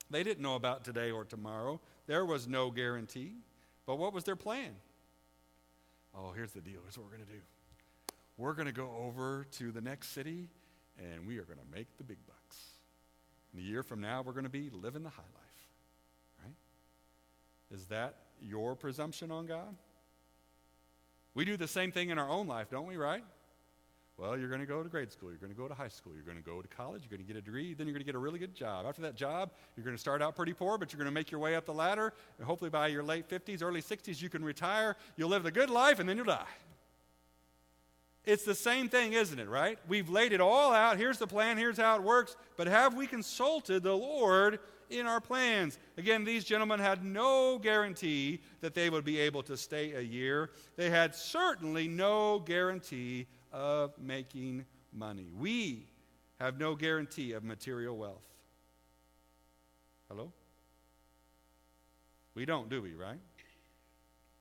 They 0.09 0.24
didn't 0.24 0.43
know 0.43 0.55
about 0.55 0.83
today 0.83 1.12
or 1.12 1.25
tomorrow. 1.25 1.79
There 2.07 2.25
was 2.25 2.47
no 2.47 2.69
guarantee. 2.69 3.33
But 3.85 3.97
what 3.97 4.13
was 4.13 4.24
their 4.24 4.35
plan? 4.35 4.71
Oh, 6.15 6.31
here's 6.31 6.51
the 6.51 6.62
deal. 6.62 6.79
Here's 6.83 6.97
what 6.97 7.05
we're 7.05 7.17
going 7.17 7.27
to 7.27 7.33
do. 7.33 7.41
We're 8.38 8.53
going 8.53 8.67
to 8.67 8.74
go 8.74 8.91
over 9.05 9.45
to 9.53 9.71
the 9.71 9.81
next 9.81 10.09
city 10.09 10.50
and 11.00 11.28
we 11.28 11.38
are 11.38 11.44
going 11.44 11.60
to 11.60 11.75
make 11.75 11.88
the 11.98 12.04
big 12.04 12.18
bucks. 12.28 12.58
And 13.54 13.62
a 13.62 13.66
year 13.66 13.84
from 13.84 14.02
now, 14.02 14.22
we're 14.22 14.34
going 14.34 14.46
to 14.46 14.50
be 14.50 14.70
living 14.70 15.04
the 15.04 15.10
high 15.10 15.22
life. 15.22 16.44
Right? 16.44 16.56
Is 17.78 17.86
that 17.88 18.16
your 18.42 18.75
presumption 18.75 19.32
on 19.32 19.46
God? 19.46 19.75
We 21.34 21.46
do 21.46 21.58
the 21.58 21.68
same 21.68 21.92
thing 21.92 22.10
in 22.10 22.18
our 22.18 22.30
own 22.30 22.48
life, 22.48 22.70
don't 22.70 22.88
we, 22.88 22.96
right? 22.96 23.24
Well, 24.18 24.38
you're 24.38 24.48
going 24.48 24.62
to 24.62 24.66
go 24.66 24.82
to 24.82 24.88
grade 24.88 25.12
school, 25.12 25.30
you're 25.30 25.40
going 25.40 25.52
to 25.52 25.58
go 25.58 25.68
to 25.68 25.74
high 25.74 25.90
school, 25.90 26.14
you're 26.14 26.24
going 26.24 26.38
to 26.38 26.44
go 26.44 26.62
to 26.62 26.68
college, 26.70 27.02
you're 27.02 27.18
going 27.18 27.28
to 27.28 27.34
get 27.34 27.38
a 27.38 27.42
degree, 27.42 27.74
then 27.74 27.86
you're 27.86 27.94
going 27.94 28.02
to 28.02 28.06
get 28.06 28.16
a 28.16 28.20
really 28.20 28.40
good 28.40 28.56
job. 28.56 28.86
After 28.88 29.02
that 29.02 29.16
job, 29.16 29.52
you're 29.75 29.84
going 29.84 29.96
to 29.96 30.00
start 30.00 30.22
out 30.22 30.38
pretty 30.38 30.54
poor, 30.54 30.78
but 30.78 30.94
you're 30.94 30.98
going 30.98 31.12
to 31.12 31.14
make 31.14 31.32
your 31.32 31.42
way 31.42 31.56
up 31.56 31.66
the 31.66 31.74
ladder, 31.74 32.14
and 32.38 32.48
hopefully 32.48 32.70
by 32.70 32.88
your 32.88 33.04
late 33.04 33.28
50s, 33.28 33.62
early 33.62 33.82
60s, 33.82 34.22
you 34.22 34.30
can 34.30 34.44
retire, 34.46 34.96
you'll 35.18 35.30
live 35.30 35.44
the 35.44 35.52
good 35.52 35.70
life, 35.70 36.00
and 36.00 36.08
then 36.08 36.16
you'll 36.16 36.25
die. 36.25 36.46
It's 38.25 38.44
the 38.44 38.55
same 38.55 38.89
thing, 38.89 39.13
isn't 39.13 39.38
it, 39.38 39.48
right? 39.48 39.77
We've 39.88 40.10
laid 40.10 40.34
it 40.34 40.41
all 40.41 40.74
out. 40.74 40.98
Here's 40.98 41.20
the 41.20 41.27
plan, 41.27 41.58
here's 41.58 41.77
how 41.77 41.96
it 41.96 42.03
works. 42.03 42.36
But 42.58 42.67
have 42.67 42.96
we 42.96 43.05
consulted 43.05 43.84
the 43.84 43.94
Lord 43.94 44.60
in 44.89 45.05
our 45.05 45.22
plans? 45.22 45.77
Again, 45.98 46.24
these 46.24 46.44
gentlemen 46.44 46.79
had 46.79 47.03
no 47.03 47.60
guarantee 47.60 48.41
that 48.62 48.74
they 48.74 48.89
would 48.89 49.05
be 49.05 49.20
able 49.20 49.44
to 49.44 49.55
stay 49.55 49.94
a 49.94 50.01
year. 50.01 50.50
They 50.75 50.89
had 50.89 51.13
certainly 51.13 51.88
no 51.88 52.39
guarantee 52.39 53.27
of 53.53 53.94
making 54.00 54.65
money. 54.91 55.29
We 55.38 55.88
have 56.39 56.60
no 56.60 56.75
guarantee 56.75 57.34
of 57.34 57.44
material 57.44 57.96
wealth. 57.96 58.25
Hello? 60.10 60.32
We 62.34 62.46
don't, 62.46 62.70
do 62.70 62.82
we, 62.82 62.94
right? 62.94 63.20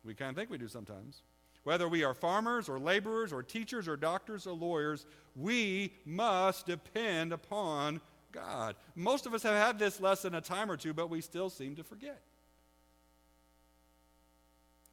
We 0.05 0.14
kind 0.14 0.31
of 0.31 0.37
think 0.37 0.50
we 0.50 0.59
do 0.59 0.69
sometimes. 0.69 1.23
Whether 1.64 1.88
we 1.88 2.04
are 2.04 2.12
farmers 2.12 2.68
or 2.68 2.78
laborers 2.78 3.33
or 3.33 3.42
teachers 3.42 3.88
or 3.88 3.97
doctors 3.97 4.47
or 4.47 4.52
lawyers, 4.52 5.06
we 5.35 5.94
must 6.04 6.66
depend 6.66 7.33
upon 7.33 8.02
God. 8.33 8.76
Most 8.94 9.25
of 9.25 9.33
us 9.33 9.42
have 9.42 9.56
had 9.56 9.78
this 9.78 9.99
lesson 9.99 10.35
a 10.35 10.42
time 10.42 10.71
or 10.71 10.76
two, 10.76 10.92
but 10.92 11.09
we 11.09 11.23
still 11.23 11.49
seem 11.49 11.75
to 11.76 11.83
forget. 11.83 12.21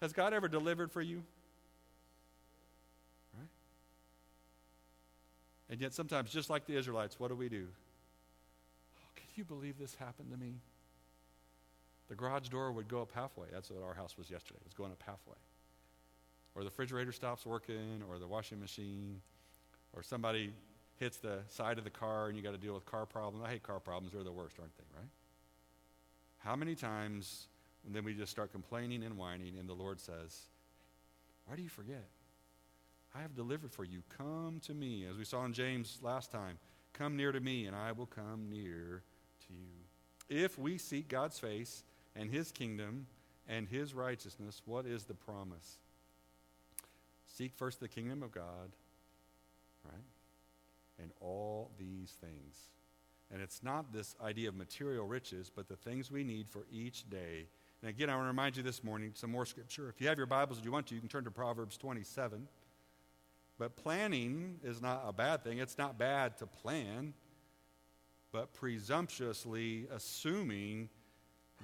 Has 0.01 0.13
God 0.13 0.33
ever 0.33 0.47
delivered 0.47 0.91
for 0.91 1.01
you? 1.01 1.23
Right? 3.37 3.49
And 5.69 5.81
yet, 5.81 5.93
sometimes, 5.93 6.31
just 6.31 6.49
like 6.49 6.65
the 6.65 6.77
Israelites, 6.77 7.19
what 7.19 7.27
do 7.27 7.35
we 7.35 7.49
do? 7.49 7.67
Oh, 8.97 9.09
can 9.15 9.27
you 9.35 9.43
believe 9.43 9.77
this 9.77 9.93
happened 9.95 10.31
to 10.31 10.37
me? 10.37 10.55
The 12.07 12.15
garage 12.15 12.47
door 12.47 12.71
would 12.71 12.87
go 12.87 13.01
up 13.01 13.11
halfway. 13.13 13.47
That's 13.51 13.69
what 13.69 13.83
our 13.83 13.93
house 13.93 14.17
was 14.17 14.31
yesterday. 14.31 14.59
It 14.61 14.65
was 14.65 14.73
going 14.73 14.91
up 14.91 15.03
halfway 15.05 15.35
or 16.55 16.63
the 16.63 16.69
refrigerator 16.69 17.11
stops 17.11 17.45
working, 17.45 18.03
or 18.09 18.19
the 18.19 18.27
washing 18.27 18.59
machine, 18.59 19.21
or 19.93 20.03
somebody 20.03 20.51
hits 20.97 21.17
the 21.17 21.39
side 21.47 21.77
of 21.77 21.83
the 21.83 21.89
car 21.89 22.27
and 22.27 22.37
you 22.37 22.43
got 22.43 22.51
to 22.51 22.57
deal 22.57 22.73
with 22.73 22.85
car 22.85 23.05
problems. 23.05 23.43
I 23.45 23.51
hate 23.51 23.63
car 23.63 23.79
problems. 23.79 24.13
They're 24.13 24.23
the 24.23 24.31
worst, 24.31 24.57
aren't 24.59 24.75
they, 24.77 24.83
right? 24.95 25.09
How 26.39 26.55
many 26.55 26.75
times 26.75 27.47
then 27.89 28.03
we 28.03 28.13
just 28.13 28.31
start 28.31 28.51
complaining 28.51 29.03
and 29.03 29.17
whining, 29.17 29.57
and 29.59 29.67
the 29.67 29.73
Lord 29.73 29.99
says, 29.99 30.45
Why 31.45 31.55
do 31.55 31.63
you 31.63 31.69
forget? 31.69 32.05
I 33.15 33.21
have 33.21 33.35
delivered 33.35 33.71
for 33.71 33.83
you. 33.83 34.03
Come 34.17 34.61
to 34.65 34.73
me. 34.73 35.05
As 35.09 35.17
we 35.17 35.25
saw 35.25 35.43
in 35.45 35.53
James 35.53 35.99
last 36.01 36.31
time, 36.31 36.57
come 36.93 37.17
near 37.17 37.31
to 37.31 37.39
me, 37.39 37.65
and 37.65 37.75
I 37.75 37.91
will 37.91 38.05
come 38.05 38.49
near 38.49 39.01
to 39.47 39.53
you. 39.53 40.43
If 40.43 40.57
we 40.57 40.77
seek 40.77 41.09
God's 41.09 41.39
face 41.39 41.83
and 42.15 42.29
his 42.29 42.51
kingdom 42.51 43.07
and 43.49 43.67
his 43.67 43.93
righteousness, 43.93 44.61
what 44.65 44.85
is 44.85 45.03
the 45.03 45.13
promise? 45.13 45.77
Seek 47.37 47.53
first 47.55 47.79
the 47.79 47.87
kingdom 47.87 48.23
of 48.23 48.31
God, 48.31 48.71
right? 49.85 50.03
And 50.99 51.11
all 51.19 51.71
these 51.77 52.15
things. 52.19 52.69
And 53.31 53.41
it's 53.41 53.63
not 53.63 53.93
this 53.93 54.15
idea 54.21 54.49
of 54.49 54.55
material 54.55 55.05
riches, 55.05 55.49
but 55.53 55.67
the 55.69 55.75
things 55.75 56.11
we 56.11 56.23
need 56.23 56.49
for 56.49 56.65
each 56.71 57.09
day. 57.09 57.47
And 57.81 57.89
again, 57.89 58.09
I 58.09 58.15
want 58.15 58.25
to 58.25 58.27
remind 58.27 58.57
you 58.57 58.63
this 58.63 58.83
morning 58.83 59.11
some 59.15 59.31
more 59.31 59.45
scripture. 59.45 59.87
If 59.89 60.01
you 60.01 60.07
have 60.07 60.17
your 60.17 60.27
Bibles 60.27 60.57
and 60.57 60.65
you 60.65 60.71
want 60.71 60.87
to, 60.87 60.95
you 60.95 60.99
can 60.99 61.09
turn 61.09 61.23
to 61.23 61.31
Proverbs 61.31 61.77
27. 61.77 62.47
But 63.57 63.75
planning 63.77 64.59
is 64.63 64.81
not 64.81 65.03
a 65.07 65.13
bad 65.13 65.43
thing. 65.43 65.59
It's 65.59 65.77
not 65.77 65.97
bad 65.97 66.37
to 66.39 66.45
plan, 66.45 67.13
but 68.31 68.53
presumptuously 68.53 69.87
assuming 69.93 70.89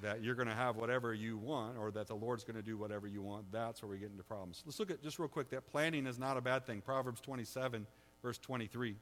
that 0.01 0.23
you're 0.23 0.35
going 0.35 0.47
to 0.47 0.55
have 0.55 0.75
whatever 0.75 1.13
you 1.13 1.37
want 1.37 1.77
or 1.77 1.91
that 1.91 2.07
the 2.07 2.15
Lord's 2.15 2.43
going 2.43 2.55
to 2.55 2.61
do 2.61 2.77
whatever 2.77 3.07
you 3.07 3.21
want, 3.21 3.51
that's 3.51 3.81
where 3.81 3.89
we 3.89 3.97
get 3.97 4.11
into 4.11 4.23
problems. 4.23 4.63
Let's 4.65 4.79
look 4.79 4.91
at 4.91 5.01
just 5.01 5.19
real 5.19 5.27
quick 5.27 5.49
that 5.49 5.67
planning 5.67 6.05
is 6.05 6.19
not 6.19 6.37
a 6.37 6.41
bad 6.41 6.65
thing. 6.65 6.81
Proverbs 6.81 7.21
27, 7.21 7.85
verse 8.21 8.37
23. 8.37 8.95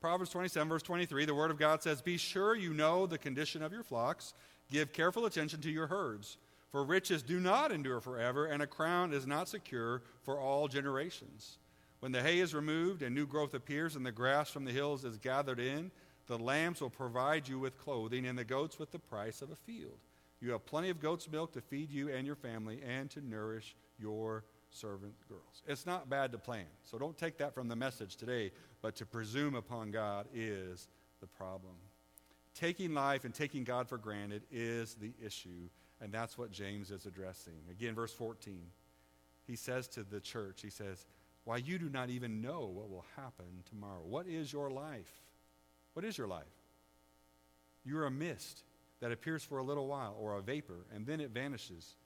Proverbs 0.00 0.30
27, 0.30 0.68
verse 0.68 0.82
23, 0.82 1.24
the 1.24 1.34
Word 1.34 1.50
of 1.50 1.58
God 1.58 1.82
says, 1.82 2.02
Be 2.02 2.18
sure 2.18 2.54
you 2.54 2.74
know 2.74 3.06
the 3.06 3.16
condition 3.16 3.62
of 3.62 3.72
your 3.72 3.82
flocks, 3.82 4.34
give 4.70 4.92
careful 4.92 5.24
attention 5.24 5.60
to 5.62 5.70
your 5.70 5.86
herds. 5.86 6.36
For 6.70 6.84
riches 6.84 7.22
do 7.22 7.40
not 7.40 7.72
endure 7.72 8.00
forever, 8.00 8.46
and 8.46 8.62
a 8.62 8.66
crown 8.66 9.12
is 9.12 9.26
not 9.26 9.48
secure 9.48 10.02
for 10.22 10.38
all 10.38 10.68
generations. 10.68 11.58
When 12.00 12.12
the 12.12 12.20
hay 12.20 12.40
is 12.40 12.52
removed 12.52 13.00
and 13.00 13.14
new 13.14 13.26
growth 13.26 13.54
appears, 13.54 13.96
and 13.96 14.04
the 14.04 14.12
grass 14.12 14.50
from 14.50 14.66
the 14.66 14.72
hills 14.72 15.04
is 15.04 15.16
gathered 15.16 15.58
in, 15.58 15.90
the 16.26 16.38
lambs 16.38 16.80
will 16.80 16.90
provide 16.90 17.48
you 17.48 17.58
with 17.58 17.78
clothing, 17.78 18.26
and 18.26 18.38
the 18.38 18.44
goats 18.44 18.78
with 18.78 18.90
the 18.90 18.98
price 18.98 19.42
of 19.42 19.50
a 19.50 19.56
field. 19.56 19.98
You 20.40 20.52
have 20.52 20.66
plenty 20.66 20.90
of 20.90 21.00
goat's 21.00 21.30
milk 21.30 21.52
to 21.52 21.60
feed 21.60 21.90
you 21.90 22.10
and 22.10 22.26
your 22.26 22.36
family 22.36 22.80
and 22.86 23.10
to 23.10 23.26
nourish 23.26 23.74
your 23.98 24.44
servant 24.70 25.14
girls. 25.28 25.62
It's 25.66 25.86
not 25.86 26.10
bad 26.10 26.32
to 26.32 26.38
plan. 26.38 26.66
So 26.82 26.98
don't 26.98 27.16
take 27.16 27.38
that 27.38 27.54
from 27.54 27.68
the 27.68 27.76
message 27.76 28.16
today, 28.16 28.50
but 28.82 28.96
to 28.96 29.06
presume 29.06 29.54
upon 29.54 29.90
God 29.90 30.26
is 30.34 30.88
the 31.20 31.26
problem. 31.26 31.74
Taking 32.54 32.94
life 32.94 33.24
and 33.24 33.34
taking 33.34 33.64
God 33.64 33.88
for 33.88 33.98
granted 33.98 34.42
is 34.50 34.94
the 34.94 35.12
issue, 35.24 35.68
and 36.00 36.12
that's 36.12 36.36
what 36.36 36.50
James 36.50 36.90
is 36.90 37.06
addressing. 37.06 37.54
Again, 37.70 37.94
verse 37.94 38.12
14. 38.12 38.60
He 39.46 39.56
says 39.56 39.88
to 39.88 40.02
the 40.02 40.20
church, 40.20 40.62
he 40.62 40.70
says, 40.70 41.06
Why 41.44 41.56
you 41.58 41.78
do 41.78 41.88
not 41.88 42.10
even 42.10 42.40
know 42.40 42.70
what 42.72 42.90
will 42.90 43.04
happen 43.16 43.62
tomorrow. 43.68 44.02
What 44.04 44.26
is 44.26 44.52
your 44.52 44.70
life? 44.70 45.23
What 45.94 46.04
is 46.04 46.18
your 46.18 46.26
life? 46.26 46.44
You're 47.84 48.06
a 48.06 48.10
mist 48.10 48.62
that 49.00 49.12
appears 49.12 49.42
for 49.42 49.58
a 49.58 49.62
little 49.62 49.86
while, 49.86 50.16
or 50.18 50.38
a 50.38 50.42
vapor, 50.42 50.86
and 50.94 51.06
then 51.06 51.20
it 51.20 51.30
vanishes. 51.30 51.96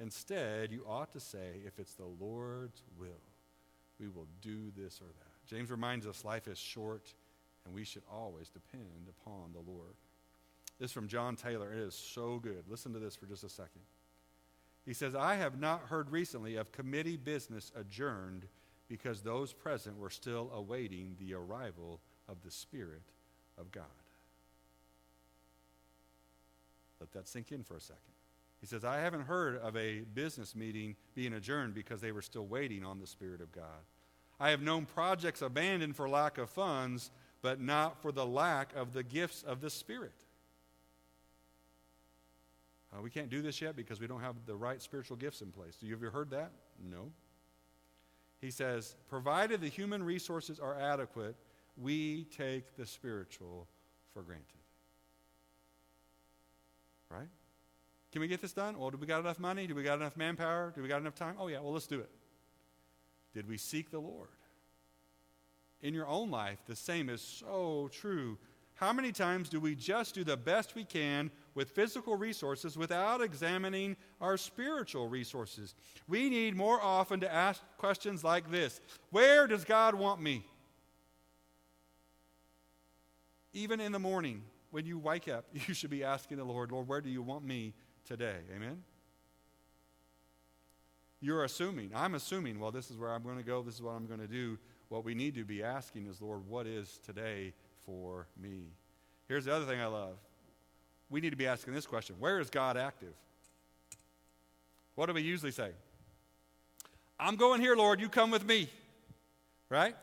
Instead, 0.00 0.70
you 0.70 0.84
ought 0.86 1.12
to 1.12 1.20
say, 1.20 1.60
if 1.66 1.78
it's 1.78 1.94
the 1.94 2.04
Lord's 2.20 2.82
will, 2.98 3.22
we 3.98 4.08
will 4.08 4.28
do 4.42 4.70
this 4.76 5.00
or 5.00 5.06
that. 5.06 5.46
James 5.46 5.70
reminds 5.70 6.06
us 6.06 6.24
life 6.24 6.48
is 6.48 6.58
short, 6.58 7.14
and 7.64 7.74
we 7.74 7.84
should 7.84 8.02
always 8.12 8.48
depend 8.48 9.08
upon 9.08 9.52
the 9.52 9.70
Lord. 9.70 9.94
This 10.78 10.92
from 10.92 11.08
John 11.08 11.36
Taylor. 11.36 11.72
It 11.72 11.78
is 11.78 11.94
so 11.94 12.38
good. 12.38 12.64
Listen 12.68 12.92
to 12.92 12.98
this 12.98 13.16
for 13.16 13.26
just 13.26 13.44
a 13.44 13.48
second. 13.48 13.80
He 14.84 14.92
says, 14.92 15.14
I 15.14 15.34
have 15.36 15.58
not 15.58 15.86
heard 15.88 16.10
recently 16.10 16.56
of 16.56 16.70
committee 16.70 17.16
business 17.16 17.72
adjourned 17.74 18.46
because 18.88 19.20
those 19.22 19.52
present 19.52 19.98
were 19.98 20.10
still 20.10 20.50
awaiting 20.54 21.16
the 21.18 21.34
arrival 21.34 22.00
of 22.28 22.36
the 22.44 22.50
Spirit 22.50 23.02
of 23.58 23.70
God. 23.72 23.84
Let 27.00 27.12
that 27.12 27.28
sink 27.28 27.52
in 27.52 27.62
for 27.62 27.76
a 27.76 27.80
second. 27.80 28.02
He 28.60 28.66
says, 28.66 28.84
I 28.84 29.00
haven't 29.00 29.22
heard 29.22 29.58
of 29.58 29.76
a 29.76 30.00
business 30.14 30.56
meeting 30.56 30.96
being 31.14 31.34
adjourned 31.34 31.74
because 31.74 32.00
they 32.00 32.12
were 32.12 32.22
still 32.22 32.46
waiting 32.46 32.84
on 32.84 32.98
the 32.98 33.06
Spirit 33.06 33.40
of 33.40 33.52
God. 33.52 33.84
I 34.40 34.50
have 34.50 34.62
known 34.62 34.86
projects 34.86 35.42
abandoned 35.42 35.96
for 35.96 36.08
lack 36.08 36.38
of 36.38 36.50
funds, 36.50 37.10
but 37.42 37.60
not 37.60 38.00
for 38.00 38.12
the 38.12 38.26
lack 38.26 38.74
of 38.74 38.92
the 38.92 39.02
gifts 39.02 39.42
of 39.42 39.60
the 39.60 39.70
Spirit. 39.70 40.12
Uh, 42.92 43.02
we 43.02 43.10
can't 43.10 43.28
do 43.28 43.42
this 43.42 43.60
yet 43.60 43.76
because 43.76 44.00
we 44.00 44.06
don't 44.06 44.20
have 44.20 44.36
the 44.46 44.54
right 44.56 44.80
spiritual 44.80 45.16
gifts 45.16 45.42
in 45.42 45.50
place. 45.50 45.76
Do 45.76 45.86
you 45.86 45.94
ever 45.94 46.10
heard 46.10 46.30
that? 46.30 46.50
No. 46.90 47.10
He 48.40 48.50
says, 48.50 48.96
provided 49.08 49.60
the 49.60 49.68
human 49.68 50.02
resources 50.02 50.60
are 50.60 50.78
adequate, 50.78 51.36
we 51.80 52.24
take 52.36 52.76
the 52.76 52.86
spiritual 52.86 53.66
for 54.12 54.22
granted. 54.22 54.46
Right? 57.10 57.28
Can 58.12 58.20
we 58.20 58.28
get 58.28 58.40
this 58.40 58.52
done? 58.52 58.78
Well, 58.78 58.90
do 58.90 58.96
we 58.96 59.06
got 59.06 59.20
enough 59.20 59.38
money? 59.38 59.66
Do 59.66 59.74
we 59.74 59.82
got 59.82 60.00
enough 60.00 60.16
manpower? 60.16 60.72
Do 60.74 60.82
we 60.82 60.88
got 60.88 61.00
enough 61.00 61.14
time? 61.14 61.36
Oh, 61.38 61.48
yeah, 61.48 61.60
well, 61.60 61.72
let's 61.72 61.86
do 61.86 62.00
it. 62.00 62.10
Did 63.34 63.46
we 63.46 63.58
seek 63.58 63.90
the 63.90 63.98
Lord? 63.98 64.28
In 65.82 65.92
your 65.92 66.06
own 66.06 66.30
life, 66.30 66.58
the 66.66 66.74
same 66.74 67.10
is 67.10 67.20
so 67.20 67.90
true. 67.92 68.38
How 68.76 68.92
many 68.92 69.12
times 69.12 69.48
do 69.48 69.60
we 69.60 69.74
just 69.74 70.14
do 70.14 70.24
the 70.24 70.36
best 70.36 70.74
we 70.74 70.84
can 70.84 71.30
with 71.54 71.70
physical 71.70 72.16
resources 72.16 72.76
without 72.76 73.20
examining 73.20 73.96
our 74.20 74.36
spiritual 74.36 75.08
resources? 75.08 75.74
We 76.08 76.30
need 76.30 76.56
more 76.56 76.80
often 76.82 77.20
to 77.20 77.32
ask 77.32 77.62
questions 77.78 78.24
like 78.24 78.50
this 78.50 78.80
Where 79.10 79.46
does 79.46 79.64
God 79.64 79.94
want 79.94 80.20
me? 80.20 80.44
Even 83.56 83.80
in 83.80 83.90
the 83.90 83.98
morning, 83.98 84.42
when 84.70 84.84
you 84.84 84.98
wake 84.98 85.28
up, 85.28 85.46
you 85.54 85.72
should 85.72 85.88
be 85.88 86.04
asking 86.04 86.36
the 86.36 86.44
Lord, 86.44 86.70
Lord, 86.70 86.86
where 86.86 87.00
do 87.00 87.08
you 87.08 87.22
want 87.22 87.42
me 87.42 87.72
today? 88.04 88.36
Amen? 88.54 88.82
You're 91.22 91.42
assuming, 91.42 91.90
I'm 91.94 92.14
assuming, 92.14 92.60
well, 92.60 92.70
this 92.70 92.90
is 92.90 92.98
where 92.98 93.10
I'm 93.10 93.22
going 93.22 93.38
to 93.38 93.42
go, 93.42 93.62
this 93.62 93.76
is 93.76 93.82
what 93.82 93.92
I'm 93.92 94.06
going 94.06 94.20
to 94.20 94.26
do. 94.28 94.58
What 94.90 95.04
we 95.04 95.14
need 95.14 95.34
to 95.36 95.44
be 95.44 95.62
asking 95.62 96.06
is, 96.06 96.20
Lord, 96.20 96.46
what 96.46 96.66
is 96.66 97.00
today 97.02 97.54
for 97.86 98.28
me? 98.38 98.66
Here's 99.26 99.46
the 99.46 99.54
other 99.54 99.64
thing 99.64 99.80
I 99.80 99.86
love. 99.86 100.18
We 101.08 101.22
need 101.22 101.30
to 101.30 101.36
be 101.36 101.46
asking 101.46 101.72
this 101.72 101.86
question 101.86 102.16
Where 102.18 102.38
is 102.38 102.50
God 102.50 102.76
active? 102.76 103.14
What 104.96 105.06
do 105.06 105.14
we 105.14 105.22
usually 105.22 105.50
say? 105.50 105.70
I'm 107.18 107.36
going 107.36 107.62
here, 107.62 107.74
Lord, 107.74 108.00
you 108.00 108.10
come 108.10 108.30
with 108.30 108.44
me. 108.44 108.68
Right? 109.70 109.96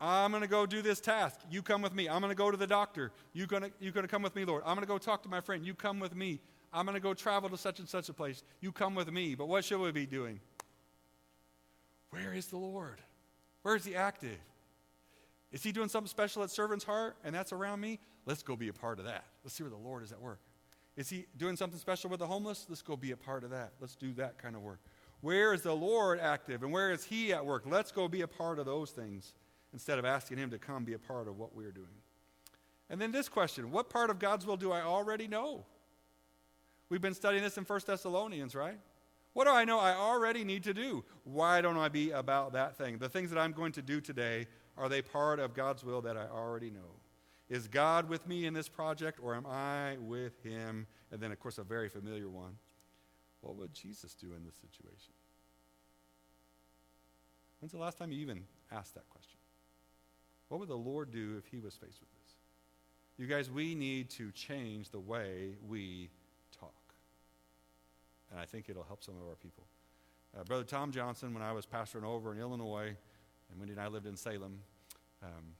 I'm 0.00 0.30
going 0.30 0.42
to 0.42 0.48
go 0.48 0.66
do 0.66 0.82
this 0.82 1.00
task. 1.00 1.40
You 1.50 1.62
come 1.62 1.80
with 1.80 1.94
me. 1.94 2.08
I'm 2.08 2.20
going 2.20 2.30
to 2.30 2.36
go 2.36 2.50
to 2.50 2.56
the 2.56 2.66
doctor. 2.66 3.12
You're 3.32 3.46
going 3.46 3.62
to, 3.62 3.70
you're 3.80 3.92
to 3.92 4.08
come 4.08 4.22
with 4.22 4.36
me, 4.36 4.44
Lord. 4.44 4.62
I'm 4.66 4.74
going 4.74 4.86
to 4.86 4.92
go 4.92 4.98
talk 4.98 5.22
to 5.22 5.28
my 5.28 5.40
friend. 5.40 5.64
You 5.64 5.74
come 5.74 6.00
with 6.00 6.14
me. 6.14 6.40
I'm 6.72 6.84
going 6.84 6.94
to 6.94 7.00
go 7.00 7.14
travel 7.14 7.48
to 7.48 7.56
such 7.56 7.78
and 7.78 7.88
such 7.88 8.08
a 8.10 8.12
place. 8.12 8.42
You 8.60 8.72
come 8.72 8.94
with 8.94 9.10
me. 9.10 9.34
But 9.34 9.48
what 9.48 9.64
should 9.64 9.80
we 9.80 9.92
be 9.92 10.04
doing? 10.04 10.40
Where 12.10 12.34
is 12.34 12.46
the 12.46 12.58
Lord? 12.58 13.00
Where 13.62 13.74
is 13.74 13.84
He 13.84 13.96
active? 13.96 14.38
Is 15.50 15.62
He 15.62 15.72
doing 15.72 15.88
something 15.88 16.08
special 16.08 16.42
at 16.42 16.50
servant's 16.50 16.84
heart 16.84 17.16
and 17.24 17.34
that's 17.34 17.52
around 17.52 17.80
me? 17.80 17.98
Let's 18.26 18.42
go 18.42 18.54
be 18.54 18.68
a 18.68 18.74
part 18.74 18.98
of 18.98 19.06
that. 19.06 19.24
Let's 19.44 19.54
see 19.54 19.62
where 19.62 19.70
the 19.70 19.76
Lord 19.76 20.02
is 20.02 20.12
at 20.12 20.20
work. 20.20 20.40
Is 20.96 21.08
He 21.08 21.26
doing 21.38 21.56
something 21.56 21.78
special 21.78 22.10
with 22.10 22.20
the 22.20 22.26
homeless? 22.26 22.66
Let's 22.68 22.82
go 22.82 22.96
be 22.96 23.12
a 23.12 23.16
part 23.16 23.44
of 23.44 23.50
that. 23.50 23.72
Let's 23.80 23.96
do 23.96 24.12
that 24.14 24.36
kind 24.36 24.56
of 24.56 24.62
work. 24.62 24.80
Where 25.22 25.54
is 25.54 25.62
the 25.62 25.74
Lord 25.74 26.20
active 26.20 26.62
and 26.62 26.70
where 26.70 26.90
is 26.90 27.04
He 27.04 27.32
at 27.32 27.46
work? 27.46 27.62
Let's 27.64 27.92
go 27.92 28.08
be 28.08 28.20
a 28.20 28.28
part 28.28 28.58
of 28.58 28.66
those 28.66 28.90
things 28.90 29.32
instead 29.72 29.98
of 29.98 30.04
asking 30.04 30.38
Him 30.38 30.50
to 30.50 30.58
come 30.58 30.84
be 30.84 30.94
a 30.94 30.98
part 30.98 31.28
of 31.28 31.38
what 31.38 31.54
we're 31.54 31.72
doing. 31.72 31.86
And 32.88 33.00
then 33.00 33.12
this 33.12 33.28
question 33.28 33.70
What 33.70 33.90
part 33.90 34.10
of 34.10 34.18
God's 34.18 34.46
will 34.46 34.56
do 34.56 34.72
I 34.72 34.82
already 34.82 35.28
know? 35.28 35.64
We've 36.88 37.00
been 37.00 37.14
studying 37.14 37.42
this 37.42 37.58
in 37.58 37.64
1 37.64 37.80
Thessalonians, 37.86 38.54
right? 38.54 38.78
What 39.32 39.44
do 39.44 39.50
I 39.50 39.64
know 39.64 39.78
I 39.78 39.92
already 39.92 40.44
need 40.44 40.62
to 40.64 40.72
do? 40.72 41.04
Why 41.24 41.60
don't 41.60 41.76
I 41.76 41.88
be 41.88 42.10
about 42.12 42.52
that 42.54 42.78
thing? 42.78 42.96
The 42.96 43.08
things 43.08 43.28
that 43.30 43.38
I'm 43.38 43.52
going 43.52 43.72
to 43.72 43.82
do 43.82 44.00
today, 44.00 44.46
are 44.78 44.88
they 44.88 45.02
part 45.02 45.40
of 45.40 45.52
God's 45.52 45.84
will 45.84 46.00
that 46.02 46.16
I 46.16 46.26
already 46.26 46.70
know? 46.70 47.00
Is 47.48 47.68
God 47.68 48.08
with 48.08 48.26
me 48.26 48.46
in 48.46 48.54
this 48.54 48.68
project 48.68 49.18
or 49.22 49.34
am 49.34 49.46
I 49.46 49.96
with 50.00 50.42
him? 50.42 50.86
And 51.12 51.20
then, 51.20 51.32
of 51.32 51.38
course, 51.38 51.58
a 51.58 51.64
very 51.64 51.88
familiar 51.88 52.28
one. 52.28 52.56
What 53.40 53.56
would 53.56 53.74
Jesus 53.74 54.14
do 54.14 54.28
in 54.34 54.44
this 54.44 54.54
situation? 54.54 55.12
When's 57.60 57.72
the 57.72 57.78
last 57.78 57.98
time 57.98 58.10
you 58.10 58.20
even 58.20 58.44
asked 58.72 58.94
that 58.94 59.08
question? 59.10 59.35
What 60.48 60.60
would 60.60 60.68
the 60.68 60.76
Lord 60.76 61.10
do 61.10 61.36
if 61.38 61.46
he 61.50 61.58
was 61.58 61.74
faced 61.74 62.00
with 62.00 62.10
this? 62.10 62.34
You 63.18 63.26
guys, 63.26 63.50
we 63.50 63.74
need 63.74 64.10
to 64.10 64.30
change 64.32 64.90
the 64.90 65.00
way 65.00 65.56
we 65.66 66.10
talk. 66.58 66.74
And 68.30 68.38
I 68.38 68.44
think 68.44 68.68
it'll 68.68 68.84
help 68.84 69.02
some 69.02 69.14
of 69.14 69.26
our 69.28 69.36
people. 69.36 69.64
Uh, 70.38 70.44
Brother 70.44 70.64
Tom 70.64 70.92
Johnson, 70.92 71.32
when 71.32 71.42
I 71.42 71.52
was 71.52 71.66
pastoring 71.66 72.04
over 72.04 72.32
in 72.32 72.38
Illinois, 72.38 72.94
and 73.50 73.58
Wendy 73.58 73.72
and 73.72 73.80
I 73.80 73.88
lived 73.88 74.06
in 74.06 74.16
Salem, 74.16 74.58
um, 75.22 75.54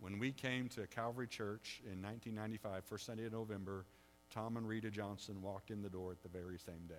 when 0.00 0.18
we 0.18 0.32
came 0.32 0.68
to 0.70 0.86
Calvary 0.86 1.26
Church 1.26 1.82
in 1.84 2.00
1995, 2.00 2.84
first 2.84 3.06
Sunday 3.06 3.26
of 3.26 3.32
November, 3.32 3.84
Tom 4.30 4.56
and 4.56 4.66
Rita 4.66 4.90
Johnson 4.90 5.42
walked 5.42 5.70
in 5.70 5.82
the 5.82 5.88
door 5.88 6.12
at 6.12 6.22
the 6.22 6.28
very 6.28 6.58
same 6.58 6.86
day. 6.88 6.94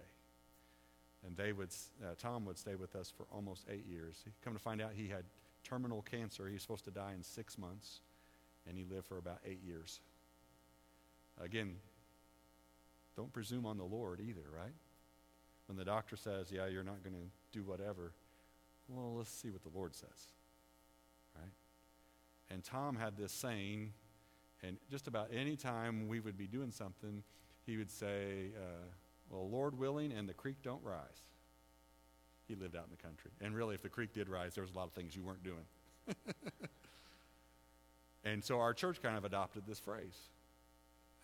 And 1.26 1.38
they 1.38 1.54
would, 1.54 1.70
uh, 2.04 2.16
Tom 2.18 2.46
would 2.46 2.58
stay 2.58 2.76
with 2.76 2.96
us 2.96 3.12
for 3.16 3.26
almost 3.32 3.66
eight 3.70 3.86
years. 3.86 4.22
He 4.26 4.32
come 4.44 4.54
to 4.54 4.60
find 4.60 4.82
out 4.82 4.92
he 4.94 5.08
had 5.08 5.24
terminal 5.64 6.02
cancer. 6.02 6.48
He 6.48 6.54
was 6.54 6.62
supposed 6.62 6.86
to 6.86 6.92
die 6.92 7.14
in 7.16 7.24
six 7.24 7.58
months, 7.58 8.02
and 8.68 8.78
he 8.78 8.84
lived 8.84 9.08
for 9.08 9.18
about 9.18 9.40
eight 9.46 9.62
years. 9.66 10.00
Again, 11.40 11.76
don't 13.16 13.32
presume 13.34 13.66
on 13.66 13.78
the 13.78 13.84
Lord 13.84 14.20
either, 14.20 14.44
right? 14.56 14.74
When 15.68 15.78
the 15.78 15.86
doctor 15.86 16.16
says, 16.16 16.52
yeah, 16.52 16.68
you're 16.68 16.84
not 16.84 17.04
going 17.04 17.16
to 17.16 17.58
do 17.58 17.64
whatever, 17.64 18.12
well, 18.88 19.16
let's 19.18 19.30
see 19.30 19.50
what 19.50 19.64
the 19.64 19.70
Lord 19.74 19.96
says, 19.96 20.28
right? 21.36 21.52
And 22.50 22.64
Tom 22.64 22.96
had 22.96 23.16
this 23.18 23.32
saying, 23.32 23.94
and 24.64 24.78
just 24.90 25.08
about 25.08 25.30
any 25.34 25.56
time 25.56 26.08
we 26.08 26.20
would 26.20 26.38
be 26.38 26.48
doing 26.48 26.72
something, 26.72 27.24
he 27.66 27.78
would 27.78 27.90
say, 27.90 28.52
uh, 28.56 28.86
well, 29.30 29.50
Lord 29.50 29.78
willing, 29.78 30.12
and 30.12 30.28
the 30.28 30.34
creek 30.34 30.58
don't 30.62 30.84
rise. 30.84 31.24
He 32.52 32.58
lived 32.58 32.76
out 32.76 32.84
in 32.84 32.92
the 32.92 33.02
country. 33.02 33.32
And 33.40 33.56
really, 33.56 33.76
if 33.76 33.82
the 33.82 33.88
creek 33.88 34.14
did 34.14 34.28
rise, 34.28 34.56
there 34.56 34.62
was 34.62 34.74
a 34.74 34.76
lot 34.76 34.84
of 34.84 34.92
things 34.92 35.16
you 35.16 35.24
weren't 35.24 35.42
doing. 35.42 35.64
and 38.26 38.44
so 38.44 38.60
our 38.60 38.74
church 38.74 39.02
kind 39.02 39.18
of 39.18 39.24
adopted 39.24 39.64
this 39.66 39.80
phrase. 39.80 40.18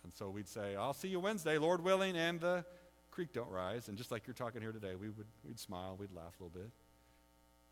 And 0.04 0.14
so 0.14 0.30
we'd 0.30 0.48
say, 0.48 0.74
I'll 0.74 0.94
see 0.94 1.08
you 1.08 1.20
Wednesday, 1.20 1.58
Lord 1.58 1.84
willing, 1.84 2.16
and 2.16 2.40
the 2.40 2.64
creek 3.10 3.34
don't 3.34 3.50
rise. 3.50 3.88
And 3.88 3.98
just 3.98 4.10
like 4.10 4.26
you're 4.26 4.32
talking 4.32 4.62
here 4.62 4.72
today, 4.72 4.94
we 4.94 5.10
would, 5.10 5.26
we'd 5.44 5.58
smile, 5.58 5.98
we'd 6.00 6.12
laugh 6.12 6.40
a 6.40 6.44
little 6.44 6.58
bit. 6.58 6.70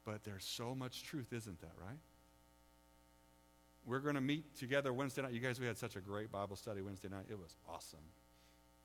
But 0.05 0.23
there's 0.23 0.45
so 0.45 0.75
much 0.75 1.03
truth, 1.05 1.33
isn't 1.33 1.59
that 1.62 1.73
right? 1.81 1.99
We're 3.87 4.01
going 4.01 4.16
to 4.16 4.21
meet 4.21 4.55
together 4.55 4.92
Wednesday 4.92 5.23
night. 5.23 5.33
You 5.33 5.40
guys, 5.40 5.59
we 5.59 5.66
had 5.66 5.79
such 5.79 5.97
a 5.97 6.01
great 6.01 6.31
Bible 6.31 6.57
study 6.57 6.83
Wednesday 6.83 7.09
night. 7.09 7.25
It 7.31 7.38
was 7.38 7.57
awesome. 7.66 8.05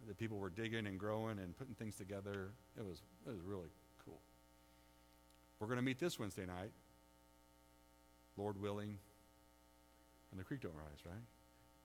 The 0.08 0.16
people 0.16 0.38
were 0.38 0.50
digging 0.50 0.88
and 0.88 0.98
growing 0.98 1.40
and 1.40 1.58
putting 1.58 1.76
things 1.76 1.98
together. 1.98 2.54
It 2.78 2.86
was, 2.86 3.02
it 3.28 3.32
was 3.32 3.42
really. 3.42 3.68
We're 5.62 5.68
going 5.68 5.78
to 5.78 5.84
meet 5.84 6.00
this 6.00 6.18
Wednesday 6.18 6.48
night, 6.48 6.72
Lord 8.36 8.60
willing, 8.60 8.98
and 10.32 10.40
the 10.40 10.44
creek 10.44 10.62
don't 10.62 10.74
rise, 10.74 11.06
right? 11.06 11.22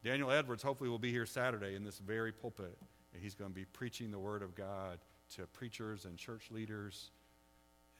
Daniel 0.02 0.30
Edwards 0.30 0.62
hopefully 0.62 0.88
will 0.88 0.98
be 0.98 1.10
here 1.10 1.26
Saturday 1.26 1.74
in 1.74 1.84
this 1.84 1.98
very 1.98 2.32
pulpit, 2.32 2.78
and 3.12 3.22
he's 3.22 3.34
going 3.34 3.50
to 3.50 3.54
be 3.54 3.66
preaching 3.66 4.10
the 4.10 4.18
Word 4.18 4.42
of 4.42 4.54
God 4.54 4.98
to 5.34 5.42
preachers 5.48 6.06
and 6.06 6.16
church 6.16 6.50
leaders, 6.50 7.10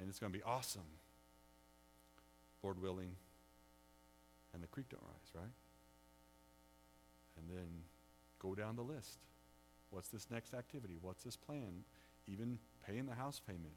and 0.00 0.08
it's 0.08 0.18
going 0.18 0.32
to 0.32 0.38
be 0.38 0.42
awesome. 0.44 0.80
Lord 2.62 2.80
willing, 2.80 3.14
and 4.54 4.62
the 4.62 4.68
creek 4.68 4.88
don't 4.88 5.02
rise, 5.02 5.30
right? 5.34 5.52
And 7.36 7.50
then 7.54 7.68
go 8.38 8.54
down 8.54 8.76
the 8.76 8.82
list. 8.82 9.18
What's 9.90 10.08
this 10.08 10.28
next 10.30 10.54
activity? 10.54 10.96
What's 11.02 11.22
this 11.22 11.36
plan? 11.36 11.84
Even 12.26 12.58
paying 12.86 13.04
the 13.04 13.14
house 13.14 13.42
payment, 13.46 13.74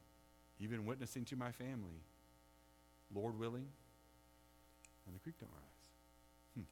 even 0.60 0.86
witnessing 0.86 1.26
to 1.26 1.36
my 1.36 1.52
family. 1.52 2.04
Lord 3.14 3.40
willing, 3.40 3.66
and 5.06 5.16
the 5.16 5.20
creek 5.20 5.36
don't 5.40 5.50
rise. 5.50 5.88
Hmm. 6.56 6.64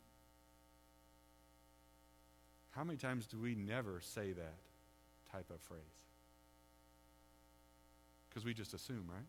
How 2.72 2.84
many 2.84 2.98
times 2.98 3.26
do 3.26 3.40
we 3.40 3.56
never 3.56 4.00
say 4.02 4.34
that 4.34 4.56
type 5.32 5.50
of 5.50 5.60
phrase? 5.62 5.82
Because 8.30 8.46
we 8.46 8.54
just 8.54 8.74
assume, 8.74 9.06
right? 9.08 9.26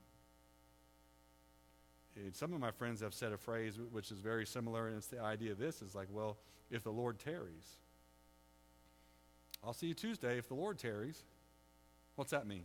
And 2.16 2.35
some 2.35 2.53
of 2.53 2.61
my 2.61 2.73
friends 2.73 3.01
have 3.01 3.14
said 3.14 3.33
a 3.33 3.38
phrase 3.38 3.79
which 3.92 4.11
is 4.11 4.18
very 4.18 4.44
similar, 4.44 4.88
and 4.88 4.97
it's 4.97 5.07
the 5.07 5.21
idea 5.21 5.53
of 5.53 5.59
this 5.59 5.81
is 5.81 5.94
like, 5.94 6.09
well, 6.11 6.37
if 6.71 6.83
the 6.83 6.90
Lord 6.92 7.18
tarries, 7.18 7.77
I'll 9.64 9.73
see 9.73 9.87
you 9.87 9.94
Tuesday 9.94 10.37
if 10.37 10.49
the 10.49 10.55
Lord 10.55 10.79
tarries. 10.79 11.23
What's 12.16 12.33
that 12.33 12.47
mean? 12.47 12.64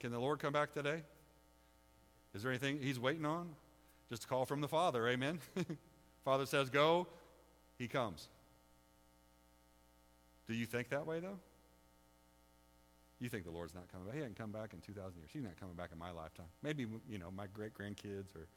Can 0.00 0.12
the 0.12 0.18
Lord 0.18 0.38
come 0.38 0.52
back 0.52 0.72
today? 0.72 1.02
Is 2.34 2.42
there 2.42 2.50
anything 2.50 2.80
he's 2.82 2.98
waiting 2.98 3.26
on? 3.26 3.50
Just 4.08 4.24
a 4.24 4.26
call 4.26 4.46
from 4.46 4.60
the 4.60 4.68
Father, 4.68 5.06
amen? 5.06 5.40
Father 6.24 6.46
says, 6.46 6.70
go, 6.70 7.06
he 7.78 7.86
comes. 7.86 8.28
Do 10.48 10.54
you 10.54 10.66
think 10.66 10.88
that 10.88 11.06
way, 11.06 11.20
though? 11.20 11.38
You 13.20 13.28
think 13.28 13.44
the 13.44 13.50
Lord's 13.50 13.74
not 13.74 13.92
coming 13.92 14.06
back. 14.06 14.14
He 14.14 14.20
hasn't 14.20 14.38
come 14.38 14.50
back 14.50 14.72
in 14.72 14.80
2,000 14.80 15.18
years. 15.18 15.30
He's 15.32 15.42
not 15.42 15.60
coming 15.60 15.76
back 15.76 15.90
in 15.92 15.98
my 15.98 16.10
lifetime. 16.10 16.46
Maybe, 16.62 16.86
you 17.08 17.18
know, 17.18 17.30
my 17.30 17.46
great 17.52 17.74
grandkids 17.74 18.34
or 18.34 18.48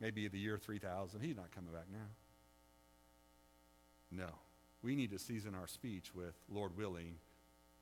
maybe 0.00 0.28
the 0.28 0.38
year 0.38 0.56
3000. 0.56 1.20
He's 1.20 1.36
not 1.36 1.50
coming 1.50 1.72
back 1.72 1.86
now. 1.92 1.98
No. 4.10 4.28
We 4.82 4.94
need 4.94 5.10
to 5.10 5.18
season 5.18 5.54
our 5.54 5.66
speech 5.66 6.14
with 6.14 6.34
Lord 6.48 6.76
willing, 6.76 7.16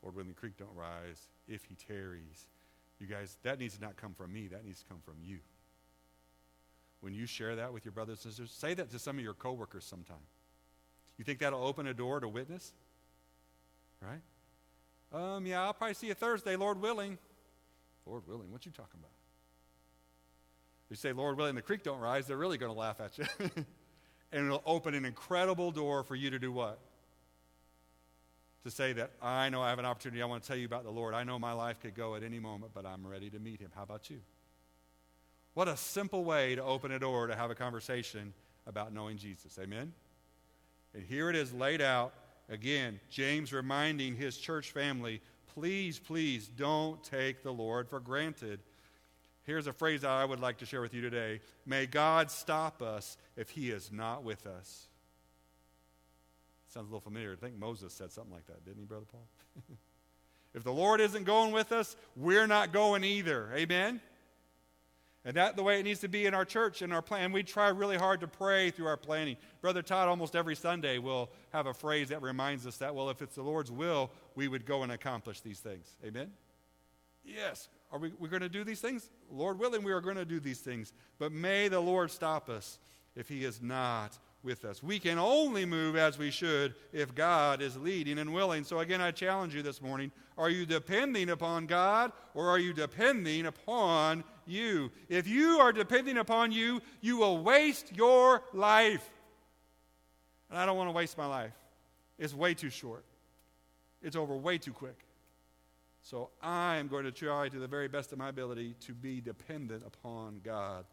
Lord 0.02 0.14
willing, 0.14 0.28
the 0.28 0.34
creek 0.34 0.56
don't 0.58 0.74
rise, 0.74 1.28
if 1.46 1.64
he 1.64 1.74
tarries. 1.74 2.46
You 3.00 3.06
guys, 3.06 3.38
that 3.42 3.58
needs 3.58 3.76
to 3.76 3.80
not 3.80 3.96
come 3.96 4.12
from 4.12 4.32
me. 4.32 4.48
That 4.48 4.64
needs 4.64 4.80
to 4.80 4.84
come 4.84 5.00
from 5.04 5.14
you. 5.22 5.38
When 7.00 7.14
you 7.14 7.24
share 7.24 7.56
that 7.56 7.72
with 7.72 7.84
your 7.84 7.92
brothers 7.92 8.24
and 8.24 8.32
sisters, 8.32 8.52
say 8.52 8.74
that 8.74 8.90
to 8.90 8.98
some 8.98 9.16
of 9.16 9.24
your 9.24 9.32
coworkers 9.32 9.84
sometime. 9.84 10.16
You 11.16 11.24
think 11.24 11.38
that'll 11.38 11.66
open 11.66 11.86
a 11.86 11.94
door 11.94 12.20
to 12.20 12.28
witness? 12.28 12.72
Right? 14.02 14.20
Um, 15.12 15.46
yeah, 15.46 15.62
I'll 15.62 15.72
probably 15.72 15.94
see 15.94 16.08
you 16.08 16.14
Thursday, 16.14 16.56
Lord 16.56 16.80
willing. 16.80 17.18
Lord 18.06 18.26
willing, 18.26 18.52
what 18.52 18.66
you 18.66 18.72
talking 18.72 19.00
about? 19.00 19.10
You 20.90 20.96
say, 20.96 21.12
Lord 21.12 21.36
willing, 21.36 21.54
the 21.54 21.62
creek 21.62 21.82
don't 21.82 22.00
rise, 22.00 22.26
they're 22.26 22.36
really 22.36 22.58
going 22.58 22.72
to 22.72 22.78
laugh 22.78 23.00
at 23.00 23.16
you. 23.16 23.24
and 24.32 24.46
it'll 24.46 24.62
open 24.66 24.94
an 24.94 25.04
incredible 25.04 25.70
door 25.70 26.02
for 26.02 26.16
you 26.16 26.30
to 26.30 26.38
do 26.38 26.52
what? 26.52 26.78
To 28.64 28.70
say 28.70 28.92
that 28.92 29.12
I 29.22 29.48
know 29.48 29.62
I 29.62 29.70
have 29.70 29.78
an 29.78 29.86
opportunity. 29.86 30.20
I 30.20 30.26
want 30.26 30.42
to 30.42 30.48
tell 30.48 30.56
you 30.56 30.66
about 30.66 30.84
the 30.84 30.90
Lord. 30.90 31.14
I 31.14 31.24
know 31.24 31.38
my 31.38 31.52
life 31.52 31.80
could 31.80 31.94
go 31.94 32.14
at 32.14 32.22
any 32.22 32.38
moment, 32.38 32.72
but 32.74 32.84
I'm 32.84 33.06
ready 33.06 33.30
to 33.30 33.38
meet 33.38 33.60
him. 33.60 33.70
How 33.74 33.82
about 33.82 34.10
you? 34.10 34.20
What 35.54 35.66
a 35.66 35.76
simple 35.76 36.24
way 36.24 36.54
to 36.54 36.62
open 36.62 36.92
a 36.92 36.98
door 36.98 37.26
to 37.26 37.34
have 37.34 37.50
a 37.50 37.54
conversation 37.54 38.34
about 38.66 38.92
knowing 38.92 39.16
Jesus. 39.16 39.58
Amen? 39.58 39.92
And 40.94 41.02
here 41.02 41.30
it 41.30 41.36
is 41.36 41.52
laid 41.52 41.80
out 41.80 42.12
again. 42.48 43.00
James 43.08 43.52
reminding 43.52 44.16
his 44.16 44.36
church 44.36 44.72
family 44.72 45.20
please, 45.54 45.98
please 45.98 46.46
don't 46.46 47.02
take 47.02 47.42
the 47.42 47.52
Lord 47.52 47.88
for 47.88 48.00
granted. 48.00 48.60
Here's 49.44 49.66
a 49.66 49.72
phrase 49.72 50.02
that 50.02 50.10
I 50.10 50.24
would 50.24 50.40
like 50.40 50.58
to 50.58 50.66
share 50.66 50.80
with 50.80 50.94
you 50.94 51.00
today 51.00 51.40
May 51.66 51.86
God 51.86 52.30
stop 52.30 52.82
us 52.82 53.16
if 53.36 53.50
he 53.50 53.70
is 53.70 53.90
not 53.92 54.22
with 54.22 54.46
us. 54.46 54.88
Sounds 56.70 56.86
a 56.88 56.90
little 56.90 57.00
familiar. 57.00 57.32
I 57.32 57.34
think 57.34 57.58
Moses 57.58 57.92
said 57.92 58.12
something 58.12 58.32
like 58.32 58.46
that, 58.46 58.64
didn't 58.64 58.78
he, 58.78 58.84
Brother 58.84 59.06
Paul? 59.10 59.26
if 60.54 60.62
the 60.62 60.72
Lord 60.72 61.00
isn't 61.00 61.24
going 61.24 61.50
with 61.50 61.72
us, 61.72 61.96
we're 62.14 62.46
not 62.46 62.72
going 62.72 63.02
either. 63.02 63.50
Amen? 63.56 64.00
And 65.24 65.36
that's 65.36 65.56
the 65.56 65.64
way 65.64 65.80
it 65.80 65.82
needs 65.82 65.98
to 66.00 66.08
be 66.08 66.26
in 66.26 66.32
our 66.32 66.44
church, 66.44 66.80
in 66.80 66.92
our 66.92 67.02
plan. 67.02 67.32
We 67.32 67.42
try 67.42 67.68
really 67.68 67.96
hard 67.96 68.20
to 68.20 68.28
pray 68.28 68.70
through 68.70 68.86
our 68.86 68.96
planning. 68.96 69.36
Brother 69.60 69.82
Todd, 69.82 70.08
almost 70.08 70.36
every 70.36 70.54
Sunday, 70.54 70.98
will 70.98 71.28
have 71.52 71.66
a 71.66 71.74
phrase 71.74 72.08
that 72.10 72.22
reminds 72.22 72.66
us 72.68 72.76
that, 72.76 72.94
well, 72.94 73.10
if 73.10 73.20
it's 73.20 73.34
the 73.34 73.42
Lord's 73.42 73.72
will, 73.72 74.12
we 74.36 74.46
would 74.46 74.64
go 74.64 74.84
and 74.84 74.92
accomplish 74.92 75.40
these 75.40 75.58
things. 75.58 75.96
Amen? 76.06 76.30
Yes. 77.24 77.68
Are 77.90 77.98
we 77.98 78.12
we're 78.18 78.28
going 78.28 78.42
to 78.42 78.48
do 78.48 78.62
these 78.62 78.80
things? 78.80 79.10
Lord 79.30 79.58
willing, 79.58 79.82
we 79.82 79.92
are 79.92 80.00
going 80.00 80.16
to 80.16 80.24
do 80.24 80.38
these 80.38 80.60
things. 80.60 80.92
But 81.18 81.32
may 81.32 81.66
the 81.66 81.80
Lord 81.80 82.12
stop 82.12 82.48
us 82.48 82.78
if 83.16 83.28
He 83.28 83.44
is 83.44 83.60
not 83.60 84.16
with 84.42 84.64
us. 84.64 84.82
We 84.82 84.98
can 84.98 85.18
only 85.18 85.64
move 85.64 85.96
as 85.96 86.18
we 86.18 86.30
should 86.30 86.74
if 86.92 87.14
God 87.14 87.60
is 87.60 87.76
leading 87.76 88.18
and 88.18 88.32
willing. 88.32 88.64
So, 88.64 88.80
again, 88.80 89.00
I 89.00 89.10
challenge 89.10 89.54
you 89.54 89.62
this 89.62 89.82
morning 89.82 90.10
are 90.38 90.48
you 90.48 90.64
depending 90.64 91.30
upon 91.30 91.66
God 91.66 92.12
or 92.34 92.48
are 92.48 92.58
you 92.58 92.72
depending 92.72 93.46
upon 93.46 94.24
you? 94.46 94.90
If 95.08 95.28
you 95.28 95.58
are 95.60 95.72
depending 95.72 96.16
upon 96.16 96.52
you, 96.52 96.80
you 97.00 97.18
will 97.18 97.42
waste 97.42 97.94
your 97.94 98.42
life. 98.54 99.08
And 100.48 100.58
I 100.58 100.64
don't 100.64 100.76
want 100.76 100.88
to 100.88 100.92
waste 100.92 101.18
my 101.18 101.26
life, 101.26 101.52
it's 102.18 102.34
way 102.34 102.54
too 102.54 102.70
short, 102.70 103.04
it's 104.02 104.16
over 104.16 104.36
way 104.36 104.58
too 104.58 104.72
quick. 104.72 105.04
So, 106.02 106.30
I 106.42 106.76
am 106.76 106.88
going 106.88 107.04
to 107.04 107.12
try 107.12 107.50
to 107.50 107.58
the 107.58 107.68
very 107.68 107.86
best 107.86 108.10
of 108.12 108.18
my 108.18 108.30
ability 108.30 108.74
to 108.86 108.94
be 108.94 109.20
dependent 109.20 109.82
upon 109.86 110.40
God. 110.42 110.86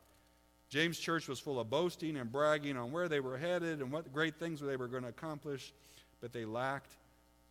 James' 0.70 1.00
church 1.00 1.28
was 1.28 1.40
full 1.40 1.60
of 1.60 1.70
boasting 1.70 2.18
and 2.18 2.32
bragging 2.32 2.78
on 2.78 2.92
where 2.92 3.08
they 3.08 3.20
were 3.20 3.38
headed 3.38 3.82
and 3.82 3.92
what 3.92 4.12
great 4.12 4.36
things 4.36 4.60
they 4.60 4.76
were 4.76 4.88
going 4.88 5.04
to 5.04 5.10
accomplish, 5.10 5.74
but 6.20 6.34
they 6.34 6.46
lacked 6.46 6.92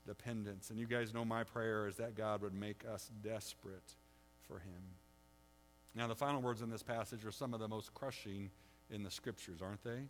dependence. 0.06 0.70
And 0.70 0.78
you 0.78 0.86
guys 0.86 1.14
know 1.14 1.24
my 1.24 1.44
prayer 1.44 1.86
is 1.86 1.96
that 1.96 2.14
God 2.14 2.42
would 2.42 2.54
make 2.54 2.84
us 2.92 3.10
desperate 3.22 3.94
for 4.46 4.58
Him. 4.58 4.82
Now, 5.94 6.06
the 6.06 6.14
final 6.14 6.42
words 6.42 6.60
in 6.60 6.68
this 6.68 6.82
passage 6.82 7.24
are 7.24 7.32
some 7.32 7.54
of 7.54 7.60
the 7.60 7.68
most 7.68 7.94
crushing 7.94 8.50
in 8.90 9.02
the 9.02 9.10
scriptures, 9.10 9.62
aren't 9.62 9.82
they? 9.82 10.02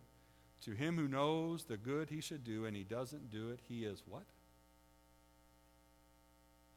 To 0.65 0.71
him 0.71 0.97
who 0.97 1.07
knows 1.07 1.63
the 1.63 1.77
good 1.77 2.09
he 2.09 2.21
should 2.21 2.43
do 2.43 2.65
and 2.65 2.75
he 2.75 2.83
doesn't 2.83 3.29
do 3.29 3.51
it, 3.51 3.59
he 3.67 3.85
is 3.85 4.03
what? 4.07 4.25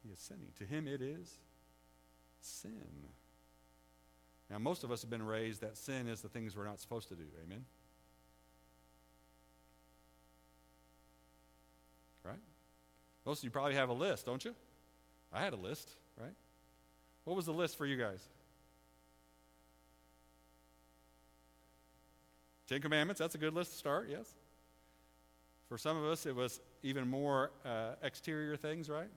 He 0.03 0.11
is 0.11 0.19
sinning. 0.19 0.53
To 0.59 0.65
him 0.65 0.87
it 0.87 1.03
is 1.03 1.39
sin. 2.41 3.09
Now, 4.51 4.59
most 4.59 4.83
of 4.83 4.91
us 4.91 5.03
have 5.03 5.11
been 5.11 5.25
raised 5.25 5.61
that 5.61 5.77
sin 5.77 6.09
is 6.09 6.21
the 6.21 6.29
things 6.29 6.57
we're 6.57 6.67
not 6.67 6.81
supposed 6.81 7.09
to 7.09 7.15
do. 7.15 7.23
Amen? 7.45 7.65
Right? 12.25 12.41
Most 13.25 13.39
of 13.39 13.45
you 13.45 13.51
probably 13.51 13.75
have 13.75 13.91
a 13.91 13.95
list, 13.95 14.27
don't 14.27 14.45
you? 14.45 14.55
I 15.33 15.41
had 15.41 15.53
a 15.53 15.57
list, 15.57 15.89
right? 16.21 16.35
What 17.25 17.37
was 17.37 17.47
the 17.47 17.53
list 17.53 17.79
for 17.79 17.87
you 17.87 17.97
guys? 17.97 18.27
Ten 22.69 22.81
Commandments, 22.81 23.21
that's 23.21 23.37
a 23.37 23.39
good 23.39 23.55
list 23.55 23.73
to 23.73 23.79
start, 23.79 24.09
yes? 24.11 24.33
For 25.69 25.79
some 25.79 25.97
of 25.97 26.05
us, 26.05 26.27
it 26.27 26.35
was 26.35 26.61
even 26.83 27.09
more 27.09 27.53
uh, 27.65 27.93
exterior 28.03 28.57
things, 28.57 28.89
right? 28.89 29.09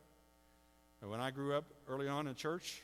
when 1.06 1.20
I 1.20 1.32
grew 1.32 1.54
up 1.54 1.66
early 1.90 2.08
on 2.08 2.28
in 2.28 2.36
church, 2.36 2.82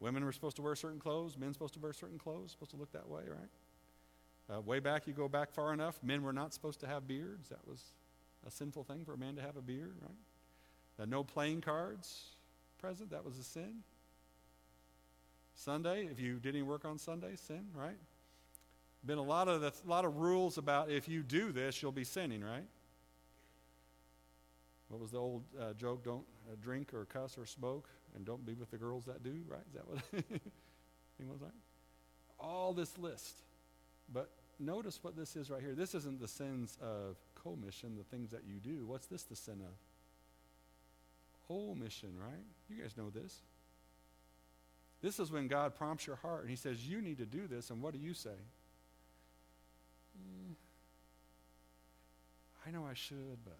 Women 0.00 0.24
were 0.24 0.32
supposed 0.32 0.56
to 0.56 0.62
wear 0.62 0.74
certain 0.74 0.98
clothes, 0.98 1.38
men 1.38 1.52
supposed 1.52 1.74
to 1.74 1.80
wear 1.80 1.92
certain 1.92 2.18
clothes, 2.18 2.50
supposed 2.50 2.72
to 2.72 2.76
look 2.76 2.92
that 2.92 3.08
way, 3.08 3.22
right? 3.28 4.56
Uh, 4.56 4.60
way 4.60 4.78
back, 4.78 5.06
you 5.06 5.12
go 5.12 5.28
back 5.28 5.52
far 5.52 5.72
enough, 5.72 5.98
men 6.02 6.22
were 6.22 6.32
not 6.32 6.52
supposed 6.52 6.80
to 6.80 6.86
have 6.86 7.08
beards. 7.08 7.48
That 7.48 7.66
was 7.66 7.82
a 8.46 8.50
sinful 8.50 8.84
thing 8.84 9.04
for 9.04 9.14
a 9.14 9.18
man 9.18 9.36
to 9.36 9.42
have 9.42 9.56
a 9.56 9.62
beard, 9.62 9.96
right? 10.02 11.02
Uh, 11.02 11.06
no 11.06 11.24
playing 11.24 11.60
cards 11.60 12.36
present, 12.78 13.10
that 13.10 13.24
was 13.24 13.38
a 13.38 13.42
sin. 13.42 13.82
Sunday, 15.54 16.08
if 16.10 16.20
you 16.20 16.38
did 16.38 16.54
any 16.54 16.62
work 16.62 16.84
on 16.84 16.98
Sunday, 16.98 17.36
sin, 17.36 17.66
right? 17.74 17.96
Been 19.06 19.18
a 19.18 19.22
lot 19.22 19.48
of 19.48 19.60
the, 19.60 19.72
lot 19.86 20.04
of 20.04 20.16
rules 20.16 20.58
about 20.58 20.90
if 20.90 21.08
you 21.08 21.22
do 21.22 21.52
this, 21.52 21.80
you'll 21.80 21.92
be 21.92 22.04
sinning, 22.04 22.42
right? 22.42 22.66
What 24.88 25.00
was 25.00 25.12
the 25.12 25.18
old 25.18 25.44
uh, 25.58 25.72
joke? 25.74 26.04
Don't 26.04 26.24
uh, 26.50 26.56
drink 26.60 26.92
or 26.92 27.04
cuss 27.06 27.38
or 27.38 27.46
smoke 27.46 27.88
and 28.14 28.24
don't 28.24 28.44
be 28.46 28.54
with 28.54 28.70
the 28.70 28.76
girls 28.76 29.04
that 29.06 29.22
do, 29.22 29.34
right? 29.48 29.60
Is 29.68 29.74
that 29.74 29.88
what 29.88 30.00
was 31.30 31.42
like? 31.42 31.52
All 32.38 32.72
this 32.72 32.96
list. 32.98 33.42
But 34.12 34.30
notice 34.58 34.98
what 35.02 35.16
this 35.16 35.36
is 35.36 35.50
right 35.50 35.60
here. 35.60 35.74
This 35.74 35.94
isn't 35.94 36.20
the 36.20 36.28
sins 36.28 36.76
of 36.80 37.16
commission, 37.42 37.96
the 37.96 38.04
things 38.04 38.30
that 38.30 38.42
you 38.46 38.56
do. 38.56 38.86
What's 38.86 39.06
this 39.06 39.24
the 39.24 39.36
sin 39.36 39.60
of? 39.60 39.74
Omission, 41.54 42.14
right? 42.18 42.44
You 42.70 42.82
guys 42.82 42.96
know 42.96 43.10
this. 43.10 43.40
This 45.02 45.20
is 45.20 45.30
when 45.30 45.48
God 45.48 45.74
prompts 45.74 46.06
your 46.06 46.16
heart 46.16 46.42
and 46.42 46.50
He 46.50 46.56
says, 46.56 46.86
You 46.86 47.02
need 47.02 47.18
to 47.18 47.26
do 47.26 47.46
this, 47.46 47.70
and 47.70 47.82
what 47.82 47.92
do 47.92 47.98
you 47.98 48.14
say? 48.14 48.30
Mm, 50.18 50.54
I 52.66 52.70
know 52.70 52.86
I 52.90 52.94
should, 52.94 53.38
but 53.44 53.58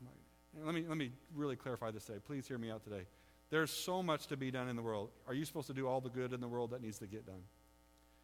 I'm 0.00 0.06
not. 0.06 0.66
Let 0.66 0.74
me, 0.74 0.84
let 0.88 0.96
me 0.96 1.12
really 1.36 1.54
clarify 1.54 1.92
this 1.92 2.06
today. 2.06 2.18
Please 2.26 2.48
hear 2.48 2.58
me 2.58 2.70
out 2.70 2.82
today. 2.82 3.04
There's 3.50 3.70
so 3.70 4.02
much 4.02 4.26
to 4.26 4.36
be 4.36 4.50
done 4.50 4.68
in 4.68 4.76
the 4.76 4.82
world. 4.82 5.10
Are 5.26 5.34
you 5.34 5.44
supposed 5.44 5.68
to 5.68 5.74
do 5.74 5.86
all 5.86 6.00
the 6.00 6.10
good 6.10 6.32
in 6.32 6.40
the 6.40 6.48
world 6.48 6.70
that 6.70 6.82
needs 6.82 6.98
to 6.98 7.06
get 7.06 7.26
done? 7.26 7.42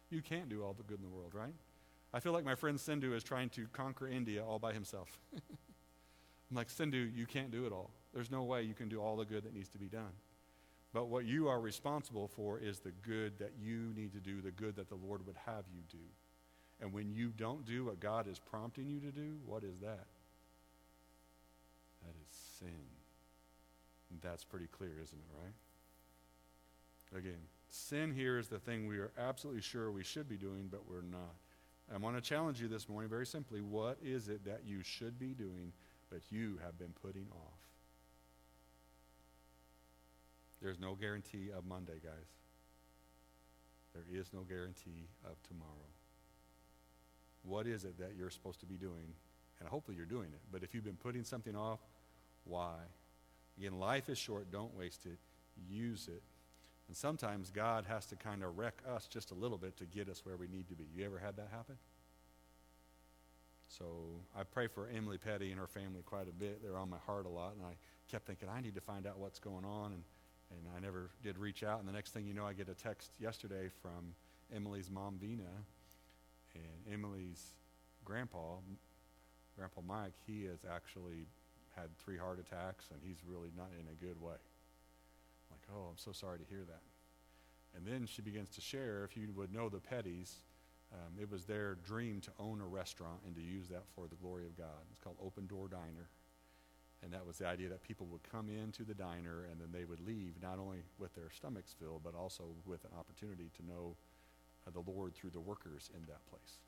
You 0.09 0.21
can't 0.21 0.49
do 0.49 0.63
all 0.63 0.73
the 0.73 0.83
good 0.83 0.99
in 0.99 1.03
the 1.03 1.09
world, 1.09 1.33
right? 1.33 1.53
I 2.13 2.19
feel 2.19 2.31
like 2.31 2.45
my 2.45 2.55
friend 2.55 2.79
Sindhu 2.79 3.13
is 3.15 3.23
trying 3.23 3.49
to 3.51 3.67
conquer 3.73 4.07
India 4.07 4.43
all 4.43 4.59
by 4.59 4.71
himself. 4.71 5.17
I'm 5.35 6.55
like, 6.55 6.69
Sindhu, 6.69 6.97
you 6.97 7.25
can't 7.25 7.51
do 7.51 7.65
it 7.65 7.71
all. 7.71 7.89
There's 8.13 8.31
no 8.31 8.43
way 8.43 8.61
you 8.61 8.75
can 8.75 8.87
do 8.87 9.01
all 9.01 9.17
the 9.17 9.25
good 9.25 9.43
that 9.43 9.53
needs 9.53 9.69
to 9.69 9.79
be 9.79 9.87
done. 9.87 10.13
But 10.93 11.09
what 11.09 11.25
you 11.25 11.49
are 11.49 11.59
responsible 11.59 12.29
for 12.29 12.59
is 12.59 12.79
the 12.79 12.91
good 12.91 13.39
that 13.39 13.53
you 13.59 13.91
need 13.95 14.13
to 14.13 14.19
do, 14.19 14.41
the 14.41 14.51
good 14.51 14.77
that 14.77 14.87
the 14.87 14.95
Lord 14.95 15.25
would 15.25 15.35
have 15.45 15.65
you 15.73 15.81
do. 15.91 16.05
And 16.79 16.93
when 16.93 17.11
you 17.11 17.33
don't 17.35 17.65
do 17.65 17.85
what 17.85 17.99
God 17.99 18.27
is 18.29 18.39
prompting 18.39 18.89
you 18.89 18.99
to 19.01 19.11
do, 19.11 19.35
what 19.45 19.63
is 19.63 19.79
that? 19.79 20.05
That 22.03 22.15
is 22.21 22.37
sin. 22.59 22.94
That's 24.21 24.43
pretty 24.43 24.67
clear, 24.67 24.93
isn't 25.01 25.17
it, 25.17 25.43
right? 25.43 27.19
Again, 27.19 27.39
sin 27.69 28.11
here 28.11 28.37
is 28.37 28.47
the 28.47 28.59
thing 28.59 28.87
we 28.87 28.97
are 28.97 29.11
absolutely 29.17 29.61
sure 29.61 29.91
we 29.91 30.03
should 30.03 30.27
be 30.27 30.37
doing, 30.37 30.67
but 30.69 30.81
we're 30.89 31.01
not. 31.01 31.35
I 31.93 31.97
want 31.97 32.15
to 32.15 32.21
challenge 32.21 32.59
you 32.61 32.67
this 32.67 32.89
morning 32.89 33.09
very 33.09 33.27
simply. 33.27 33.61
What 33.61 33.97
is 34.03 34.27
it 34.27 34.43
that 34.45 34.61
you 34.65 34.81
should 34.81 35.19
be 35.19 35.33
doing, 35.33 35.71
but 36.09 36.21
you 36.31 36.59
have 36.63 36.79
been 36.79 36.93
putting 37.01 37.27
off? 37.31 37.59
There's 40.61 40.79
no 40.79 40.95
guarantee 40.95 41.49
of 41.55 41.65
Monday, 41.65 41.99
guys. 42.03 42.31
There 43.93 44.03
is 44.19 44.33
no 44.33 44.41
guarantee 44.41 45.07
of 45.23 45.35
tomorrow. 45.47 45.69
What 47.43 47.67
is 47.67 47.85
it 47.85 47.99
that 47.99 48.13
you're 48.17 48.31
supposed 48.31 48.59
to 48.61 48.65
be 48.65 48.75
doing? 48.75 49.13
And 49.59 49.69
hopefully 49.69 49.95
you're 49.95 50.05
doing 50.05 50.29
it. 50.33 50.41
But 50.51 50.63
if 50.63 50.73
you've 50.73 50.83
been 50.83 50.97
putting 50.97 51.23
something 51.23 51.55
off, 51.55 51.79
why? 52.45 52.77
Again, 53.57 53.79
life 53.79 54.09
is 54.09 54.17
short. 54.17 54.51
Don't 54.51 54.75
waste 54.75 55.05
it. 55.05 55.17
Use 55.69 56.07
it. 56.07 56.21
And 56.87 56.95
sometimes 56.95 57.49
God 57.49 57.85
has 57.87 58.05
to 58.07 58.15
kind 58.15 58.43
of 58.43 58.57
wreck 58.57 58.81
us 58.87 59.07
just 59.07 59.31
a 59.31 59.33
little 59.33 59.57
bit 59.57 59.77
to 59.77 59.85
get 59.85 60.07
us 60.09 60.25
where 60.25 60.37
we 60.37 60.47
need 60.47 60.67
to 60.69 60.75
be. 60.75 60.85
You 60.95 61.05
ever 61.05 61.17
had 61.17 61.37
that 61.37 61.49
happen? 61.51 61.75
So 63.67 63.85
I 64.37 64.43
pray 64.43 64.67
for 64.67 64.87
Emily 64.87 65.17
Petty 65.17 65.49
and 65.51 65.59
her 65.59 65.67
family 65.67 66.01
quite 66.03 66.27
a 66.27 66.31
bit. 66.31 66.61
They're 66.61 66.77
on 66.77 66.89
my 66.89 66.99
heart 67.05 67.25
a 67.25 67.29
lot. 67.29 67.53
And 67.57 67.65
I 67.65 67.75
kept 68.09 68.27
thinking, 68.27 68.49
I 68.49 68.61
need 68.61 68.75
to 68.75 68.81
find 68.81 69.07
out 69.07 69.17
what's 69.17 69.39
going 69.39 69.65
on. 69.65 69.93
And, 69.93 70.03
and 70.51 70.59
I 70.75 70.79
never 70.79 71.09
did 71.23 71.37
reach 71.37 71.63
out. 71.63 71.79
And 71.79 71.87
the 71.87 71.93
next 71.93 72.11
thing 72.11 72.25
you 72.25 72.33
know, 72.33 72.45
I 72.45 72.53
get 72.53 72.69
a 72.69 72.75
text 72.75 73.11
yesterday 73.19 73.69
from 73.81 74.13
Emily's 74.55 74.91
mom, 74.91 75.17
Vina. 75.19 75.43
And 76.53 76.93
Emily's 76.93 77.41
grandpa, 78.05 78.57
Grandpa 79.57 79.81
Mike, 79.85 80.13
he 80.25 80.43
is 80.43 80.59
actually 80.71 81.25
had 81.75 81.97
three 81.97 82.17
heart 82.17 82.39
attacks 82.39 82.85
and 82.91 82.99
he's 83.03 83.17
really 83.27 83.51
not 83.55 83.69
in 83.79 83.87
a 83.87 83.95
good 83.95 84.19
way. 84.21 84.39
I'm 85.49 85.51
like, 85.51 85.67
oh, 85.73 85.89
I'm 85.89 85.97
so 85.97 86.11
sorry 86.11 86.39
to 86.39 86.45
hear 86.45 86.63
that. 86.65 86.81
And 87.75 87.85
then 87.85 88.05
she 88.05 88.21
begins 88.21 88.49
to 88.51 88.61
share, 88.61 89.03
if 89.03 89.17
you 89.17 89.31
would 89.35 89.53
know 89.53 89.69
the 89.69 89.79
Petties, 89.79 90.35
um, 90.93 91.19
it 91.19 91.29
was 91.29 91.45
their 91.45 91.75
dream 91.75 92.21
to 92.21 92.31
own 92.39 92.61
a 92.61 92.65
restaurant 92.65 93.19
and 93.25 93.35
to 93.35 93.41
use 93.41 93.67
that 93.67 93.83
for 93.95 94.07
the 94.07 94.15
glory 94.15 94.45
of 94.45 94.57
God. 94.57 94.87
It's 94.91 94.99
called 94.99 95.17
Open 95.21 95.45
Door 95.47 95.69
Diner. 95.69 96.09
And 97.03 97.11
that 97.13 97.25
was 97.25 97.37
the 97.37 97.47
idea 97.47 97.69
that 97.69 97.83
people 97.83 98.07
would 98.07 98.23
come 98.23 98.49
into 98.49 98.83
the 98.83 98.93
diner 98.93 99.45
and 99.51 99.59
then 99.59 99.67
they 99.71 99.85
would 99.85 99.99
leave 99.99 100.35
not 100.41 100.57
only 100.57 100.79
with 100.97 101.13
their 101.13 101.29
stomachs 101.29 101.75
filled, 101.77 102.01
but 102.03 102.15
also 102.15 102.43
with 102.65 102.83
an 102.85 102.91
opportunity 102.97 103.51
to 103.57 103.65
know 103.65 103.97
uh, 104.65 104.71
the 104.71 104.79
Lord 104.89 105.13
through 105.13 105.31
the 105.31 105.39
workers 105.39 105.89
in 105.93 106.05
that 106.07 106.25
place. 106.29 106.59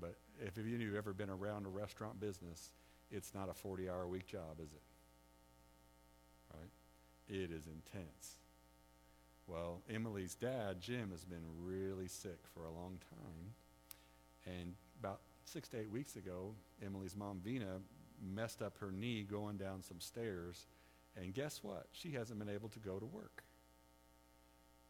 But 0.00 0.16
if 0.40 0.56
any 0.58 0.74
of 0.74 0.80
you 0.80 0.88
have 0.88 0.96
ever 0.96 1.12
been 1.12 1.30
around 1.30 1.66
a 1.66 1.68
restaurant 1.68 2.18
business, 2.20 2.70
it's 3.10 3.34
not 3.34 3.48
a 3.48 3.54
40 3.54 3.88
hour 3.88 4.02
a 4.02 4.08
week 4.08 4.26
job, 4.26 4.60
is 4.62 4.72
it? 4.72 4.82
Right? 6.54 6.70
It 7.28 7.50
is 7.50 7.66
intense. 7.66 8.36
Well, 9.46 9.80
Emily's 9.90 10.34
dad, 10.34 10.80
Jim, 10.80 11.10
has 11.10 11.24
been 11.24 11.44
really 11.62 12.08
sick 12.08 12.38
for 12.54 12.64
a 12.64 12.70
long 12.70 12.98
time. 13.10 13.54
And 14.46 14.74
about 15.00 15.20
six 15.44 15.68
to 15.68 15.80
eight 15.80 15.90
weeks 15.90 16.16
ago, 16.16 16.54
Emily's 16.84 17.16
mom, 17.16 17.40
Vina, 17.42 17.80
messed 18.22 18.60
up 18.60 18.76
her 18.78 18.90
knee 18.90 19.22
going 19.22 19.56
down 19.56 19.82
some 19.82 20.00
stairs. 20.00 20.66
And 21.16 21.32
guess 21.32 21.60
what? 21.62 21.86
She 21.92 22.12
hasn't 22.12 22.38
been 22.38 22.48
able 22.48 22.68
to 22.70 22.78
go 22.78 22.98
to 22.98 23.06
work. 23.06 23.42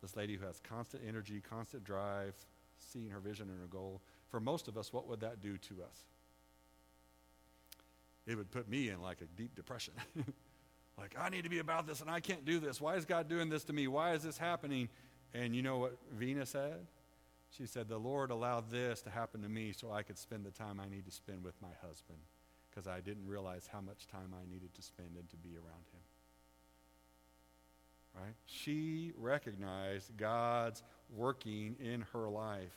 This 0.02 0.16
lady 0.16 0.36
who 0.36 0.46
has 0.46 0.60
constant 0.60 1.02
energy, 1.06 1.40
constant 1.40 1.84
drive, 1.84 2.34
seeing 2.78 3.10
her 3.10 3.20
vision 3.20 3.48
and 3.48 3.60
her 3.60 3.66
goal. 3.66 4.00
For 4.28 4.40
most 4.40 4.68
of 4.68 4.76
us, 4.76 4.92
what 4.92 5.08
would 5.08 5.20
that 5.20 5.40
do 5.40 5.56
to 5.56 5.82
us? 5.82 6.04
It 8.28 8.36
would 8.36 8.50
put 8.50 8.68
me 8.68 8.90
in 8.90 9.00
like 9.00 9.22
a 9.22 9.26
deep 9.36 9.54
depression. 9.56 9.94
like, 10.98 11.16
I 11.18 11.30
need 11.30 11.44
to 11.44 11.50
be 11.50 11.60
about 11.60 11.86
this 11.86 12.02
and 12.02 12.10
I 12.10 12.20
can't 12.20 12.44
do 12.44 12.60
this. 12.60 12.78
Why 12.78 12.96
is 12.96 13.06
God 13.06 13.26
doing 13.26 13.48
this 13.48 13.64
to 13.64 13.72
me? 13.72 13.88
Why 13.88 14.12
is 14.12 14.22
this 14.22 14.36
happening? 14.36 14.90
And 15.32 15.56
you 15.56 15.62
know 15.62 15.78
what 15.78 15.96
Vina 16.12 16.44
said? 16.44 16.86
She 17.56 17.64
said, 17.64 17.88
The 17.88 17.96
Lord 17.96 18.30
allowed 18.30 18.70
this 18.70 19.00
to 19.02 19.10
happen 19.10 19.40
to 19.42 19.48
me 19.48 19.72
so 19.72 19.90
I 19.90 20.02
could 20.02 20.18
spend 20.18 20.44
the 20.44 20.50
time 20.50 20.78
I 20.78 20.94
need 20.94 21.06
to 21.06 21.10
spend 21.10 21.42
with 21.42 21.54
my 21.62 21.72
husband 21.80 22.18
because 22.68 22.86
I 22.86 23.00
didn't 23.00 23.26
realize 23.26 23.66
how 23.72 23.80
much 23.80 24.06
time 24.06 24.34
I 24.34 24.44
needed 24.52 24.74
to 24.74 24.82
spend 24.82 25.16
and 25.18 25.28
to 25.30 25.36
be 25.36 25.56
around 25.56 25.86
him. 25.92 26.02
Right? 28.14 28.34
She 28.44 29.12
recognized 29.16 30.16
God's 30.18 30.82
working 31.16 31.76
in 31.80 32.04
her 32.12 32.28
life. 32.28 32.76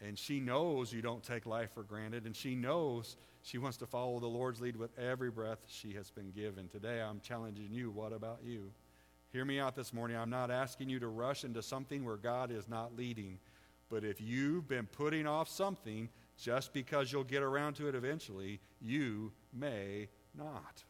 And 0.00 0.18
she 0.18 0.38
knows 0.40 0.92
you 0.92 1.02
don't 1.02 1.22
take 1.22 1.44
life 1.44 1.70
for 1.74 1.82
granted. 1.82 2.24
And 2.24 2.36
she 2.36 2.54
knows 2.54 3.16
she 3.42 3.58
wants 3.58 3.76
to 3.78 3.86
follow 3.86 4.20
the 4.20 4.26
Lord's 4.26 4.60
lead 4.60 4.76
with 4.76 4.96
every 4.98 5.30
breath 5.30 5.58
she 5.66 5.94
has 5.94 6.10
been 6.10 6.30
given. 6.30 6.68
Today, 6.68 7.00
I'm 7.00 7.20
challenging 7.20 7.72
you. 7.72 7.90
What 7.90 8.12
about 8.12 8.40
you? 8.44 8.70
Hear 9.32 9.44
me 9.44 9.58
out 9.58 9.74
this 9.74 9.92
morning. 9.92 10.16
I'm 10.16 10.30
not 10.30 10.50
asking 10.50 10.88
you 10.88 11.00
to 11.00 11.08
rush 11.08 11.44
into 11.44 11.62
something 11.62 12.04
where 12.04 12.16
God 12.16 12.50
is 12.50 12.68
not 12.68 12.96
leading. 12.96 13.38
But 13.90 14.04
if 14.04 14.20
you've 14.20 14.68
been 14.68 14.86
putting 14.86 15.26
off 15.26 15.48
something 15.48 16.08
just 16.38 16.72
because 16.72 17.10
you'll 17.10 17.24
get 17.24 17.42
around 17.42 17.74
to 17.74 17.88
it 17.88 17.94
eventually, 17.94 18.60
you 18.80 19.32
may 19.52 20.08
not. 20.36 20.84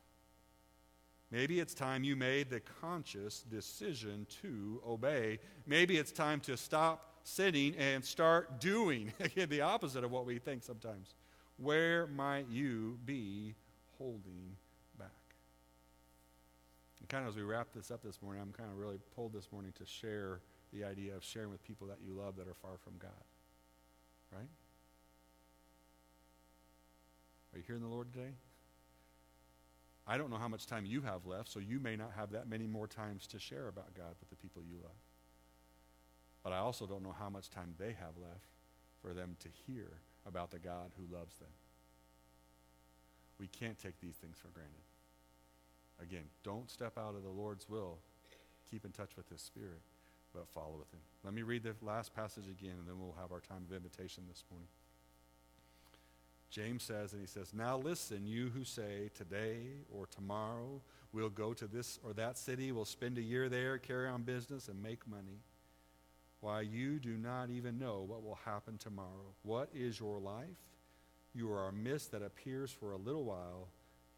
Maybe 1.30 1.60
it's 1.60 1.74
time 1.74 2.04
you 2.04 2.16
made 2.16 2.48
the 2.48 2.60
conscious 2.60 3.40
decision 3.42 4.26
to 4.42 4.80
obey. 4.86 5.40
Maybe 5.66 5.98
it's 5.98 6.12
time 6.12 6.40
to 6.40 6.56
stop 6.56 7.17
sitting 7.28 7.76
and 7.76 8.04
start 8.04 8.60
doing. 8.60 9.12
Again, 9.20 9.48
the 9.48 9.60
opposite 9.60 10.04
of 10.04 10.10
what 10.10 10.26
we 10.26 10.38
think 10.38 10.62
sometimes. 10.62 11.14
Where 11.58 12.06
might 12.06 12.48
you 12.48 12.98
be 13.04 13.54
holding 13.98 14.56
back? 14.98 15.10
And 17.00 17.08
kind 17.08 17.24
of 17.24 17.30
as 17.30 17.36
we 17.36 17.42
wrap 17.42 17.68
this 17.74 17.90
up 17.90 18.02
this 18.02 18.22
morning, 18.22 18.40
I'm 18.40 18.52
kind 18.52 18.70
of 18.70 18.78
really 18.78 18.98
pulled 19.14 19.32
this 19.32 19.48
morning 19.52 19.72
to 19.78 19.86
share 19.86 20.40
the 20.72 20.84
idea 20.84 21.14
of 21.14 21.24
sharing 21.24 21.50
with 21.50 21.62
people 21.64 21.86
that 21.88 21.98
you 22.04 22.12
love 22.12 22.36
that 22.36 22.46
are 22.46 22.54
far 22.54 22.78
from 22.82 22.94
God. 22.98 23.10
Right? 24.32 24.48
Are 27.52 27.58
you 27.58 27.64
hearing 27.66 27.82
the 27.82 27.88
Lord 27.88 28.12
today? 28.12 28.30
I 30.06 30.16
don't 30.16 30.30
know 30.30 30.36
how 30.36 30.48
much 30.48 30.66
time 30.66 30.86
you 30.86 31.02
have 31.02 31.26
left, 31.26 31.50
so 31.50 31.60
you 31.60 31.80
may 31.80 31.96
not 31.96 32.12
have 32.16 32.30
that 32.32 32.48
many 32.48 32.66
more 32.66 32.86
times 32.86 33.26
to 33.28 33.38
share 33.38 33.68
about 33.68 33.94
God 33.94 34.14
with 34.20 34.30
the 34.30 34.36
people 34.36 34.62
you 34.62 34.76
love. 34.82 34.92
But 36.42 36.52
I 36.52 36.58
also 36.58 36.86
don't 36.86 37.02
know 37.02 37.14
how 37.18 37.28
much 37.28 37.50
time 37.50 37.74
they 37.78 37.92
have 37.92 38.16
left 38.20 38.48
for 39.02 39.12
them 39.12 39.36
to 39.40 39.48
hear 39.66 39.88
about 40.26 40.50
the 40.50 40.58
God 40.58 40.90
who 40.96 41.14
loves 41.14 41.36
them. 41.36 41.48
We 43.38 43.46
can't 43.46 43.78
take 43.78 44.00
these 44.00 44.16
things 44.16 44.36
for 44.38 44.48
granted. 44.48 44.74
Again, 46.02 46.24
don't 46.42 46.70
step 46.70 46.98
out 46.98 47.14
of 47.14 47.22
the 47.22 47.28
Lord's 47.28 47.68
will. 47.68 47.98
Keep 48.70 48.84
in 48.84 48.92
touch 48.92 49.16
with 49.16 49.28
His 49.28 49.40
Spirit, 49.40 49.80
but 50.34 50.48
follow 50.48 50.76
with 50.78 50.92
Him. 50.92 51.00
Let 51.24 51.34
me 51.34 51.42
read 51.42 51.62
the 51.62 51.74
last 51.82 52.14
passage 52.14 52.48
again, 52.48 52.74
and 52.78 52.86
then 52.86 52.98
we'll 52.98 53.16
have 53.20 53.32
our 53.32 53.40
time 53.40 53.64
of 53.68 53.74
invitation 53.74 54.24
this 54.28 54.44
morning. 54.50 54.68
James 56.50 56.82
says, 56.82 57.12
and 57.12 57.20
he 57.20 57.26
says, 57.26 57.52
Now 57.52 57.76
listen, 57.76 58.26
you 58.26 58.50
who 58.54 58.64
say, 58.64 59.10
Today 59.14 59.58
or 59.92 60.06
tomorrow 60.06 60.80
we'll 61.12 61.28
go 61.28 61.52
to 61.52 61.66
this 61.66 61.98
or 62.04 62.12
that 62.14 62.38
city, 62.38 62.72
we'll 62.72 62.84
spend 62.84 63.18
a 63.18 63.22
year 63.22 63.48
there, 63.48 63.78
carry 63.78 64.08
on 64.08 64.22
business, 64.22 64.68
and 64.68 64.82
make 64.82 65.06
money. 65.06 65.40
Why, 66.40 66.60
you 66.60 67.00
do 67.00 67.16
not 67.16 67.50
even 67.50 67.78
know 67.78 68.04
what 68.06 68.22
will 68.22 68.38
happen 68.44 68.78
tomorrow. 68.78 69.34
What 69.42 69.70
is 69.74 69.98
your 69.98 70.20
life? 70.20 70.46
You 71.34 71.52
are 71.52 71.68
a 71.68 71.72
mist 71.72 72.12
that 72.12 72.22
appears 72.22 72.70
for 72.70 72.92
a 72.92 72.96
little 72.96 73.24
while 73.24 73.68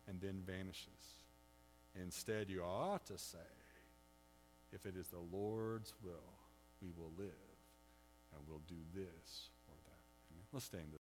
and 0.07 0.21
then 0.21 0.43
vanishes. 0.47 1.21
Instead, 2.01 2.51
you 2.51 2.63
ought 2.63 3.07
to 3.07 3.19
say, 3.19 3.39
If 4.73 4.87
it 4.87 4.97
is 4.97 5.09
the 5.09 5.37
Lord's 5.37 5.95
will, 6.05 6.35
we 6.83 6.91
will 6.97 7.13
live 7.19 7.31
and 8.33 8.43
we'll 8.49 8.63
do 8.69 8.77
this 8.95 9.49
or 9.69 9.75
that. 9.87 10.03
Amen. 10.33 10.45
Let's 10.53 10.67
stand. 10.67 10.93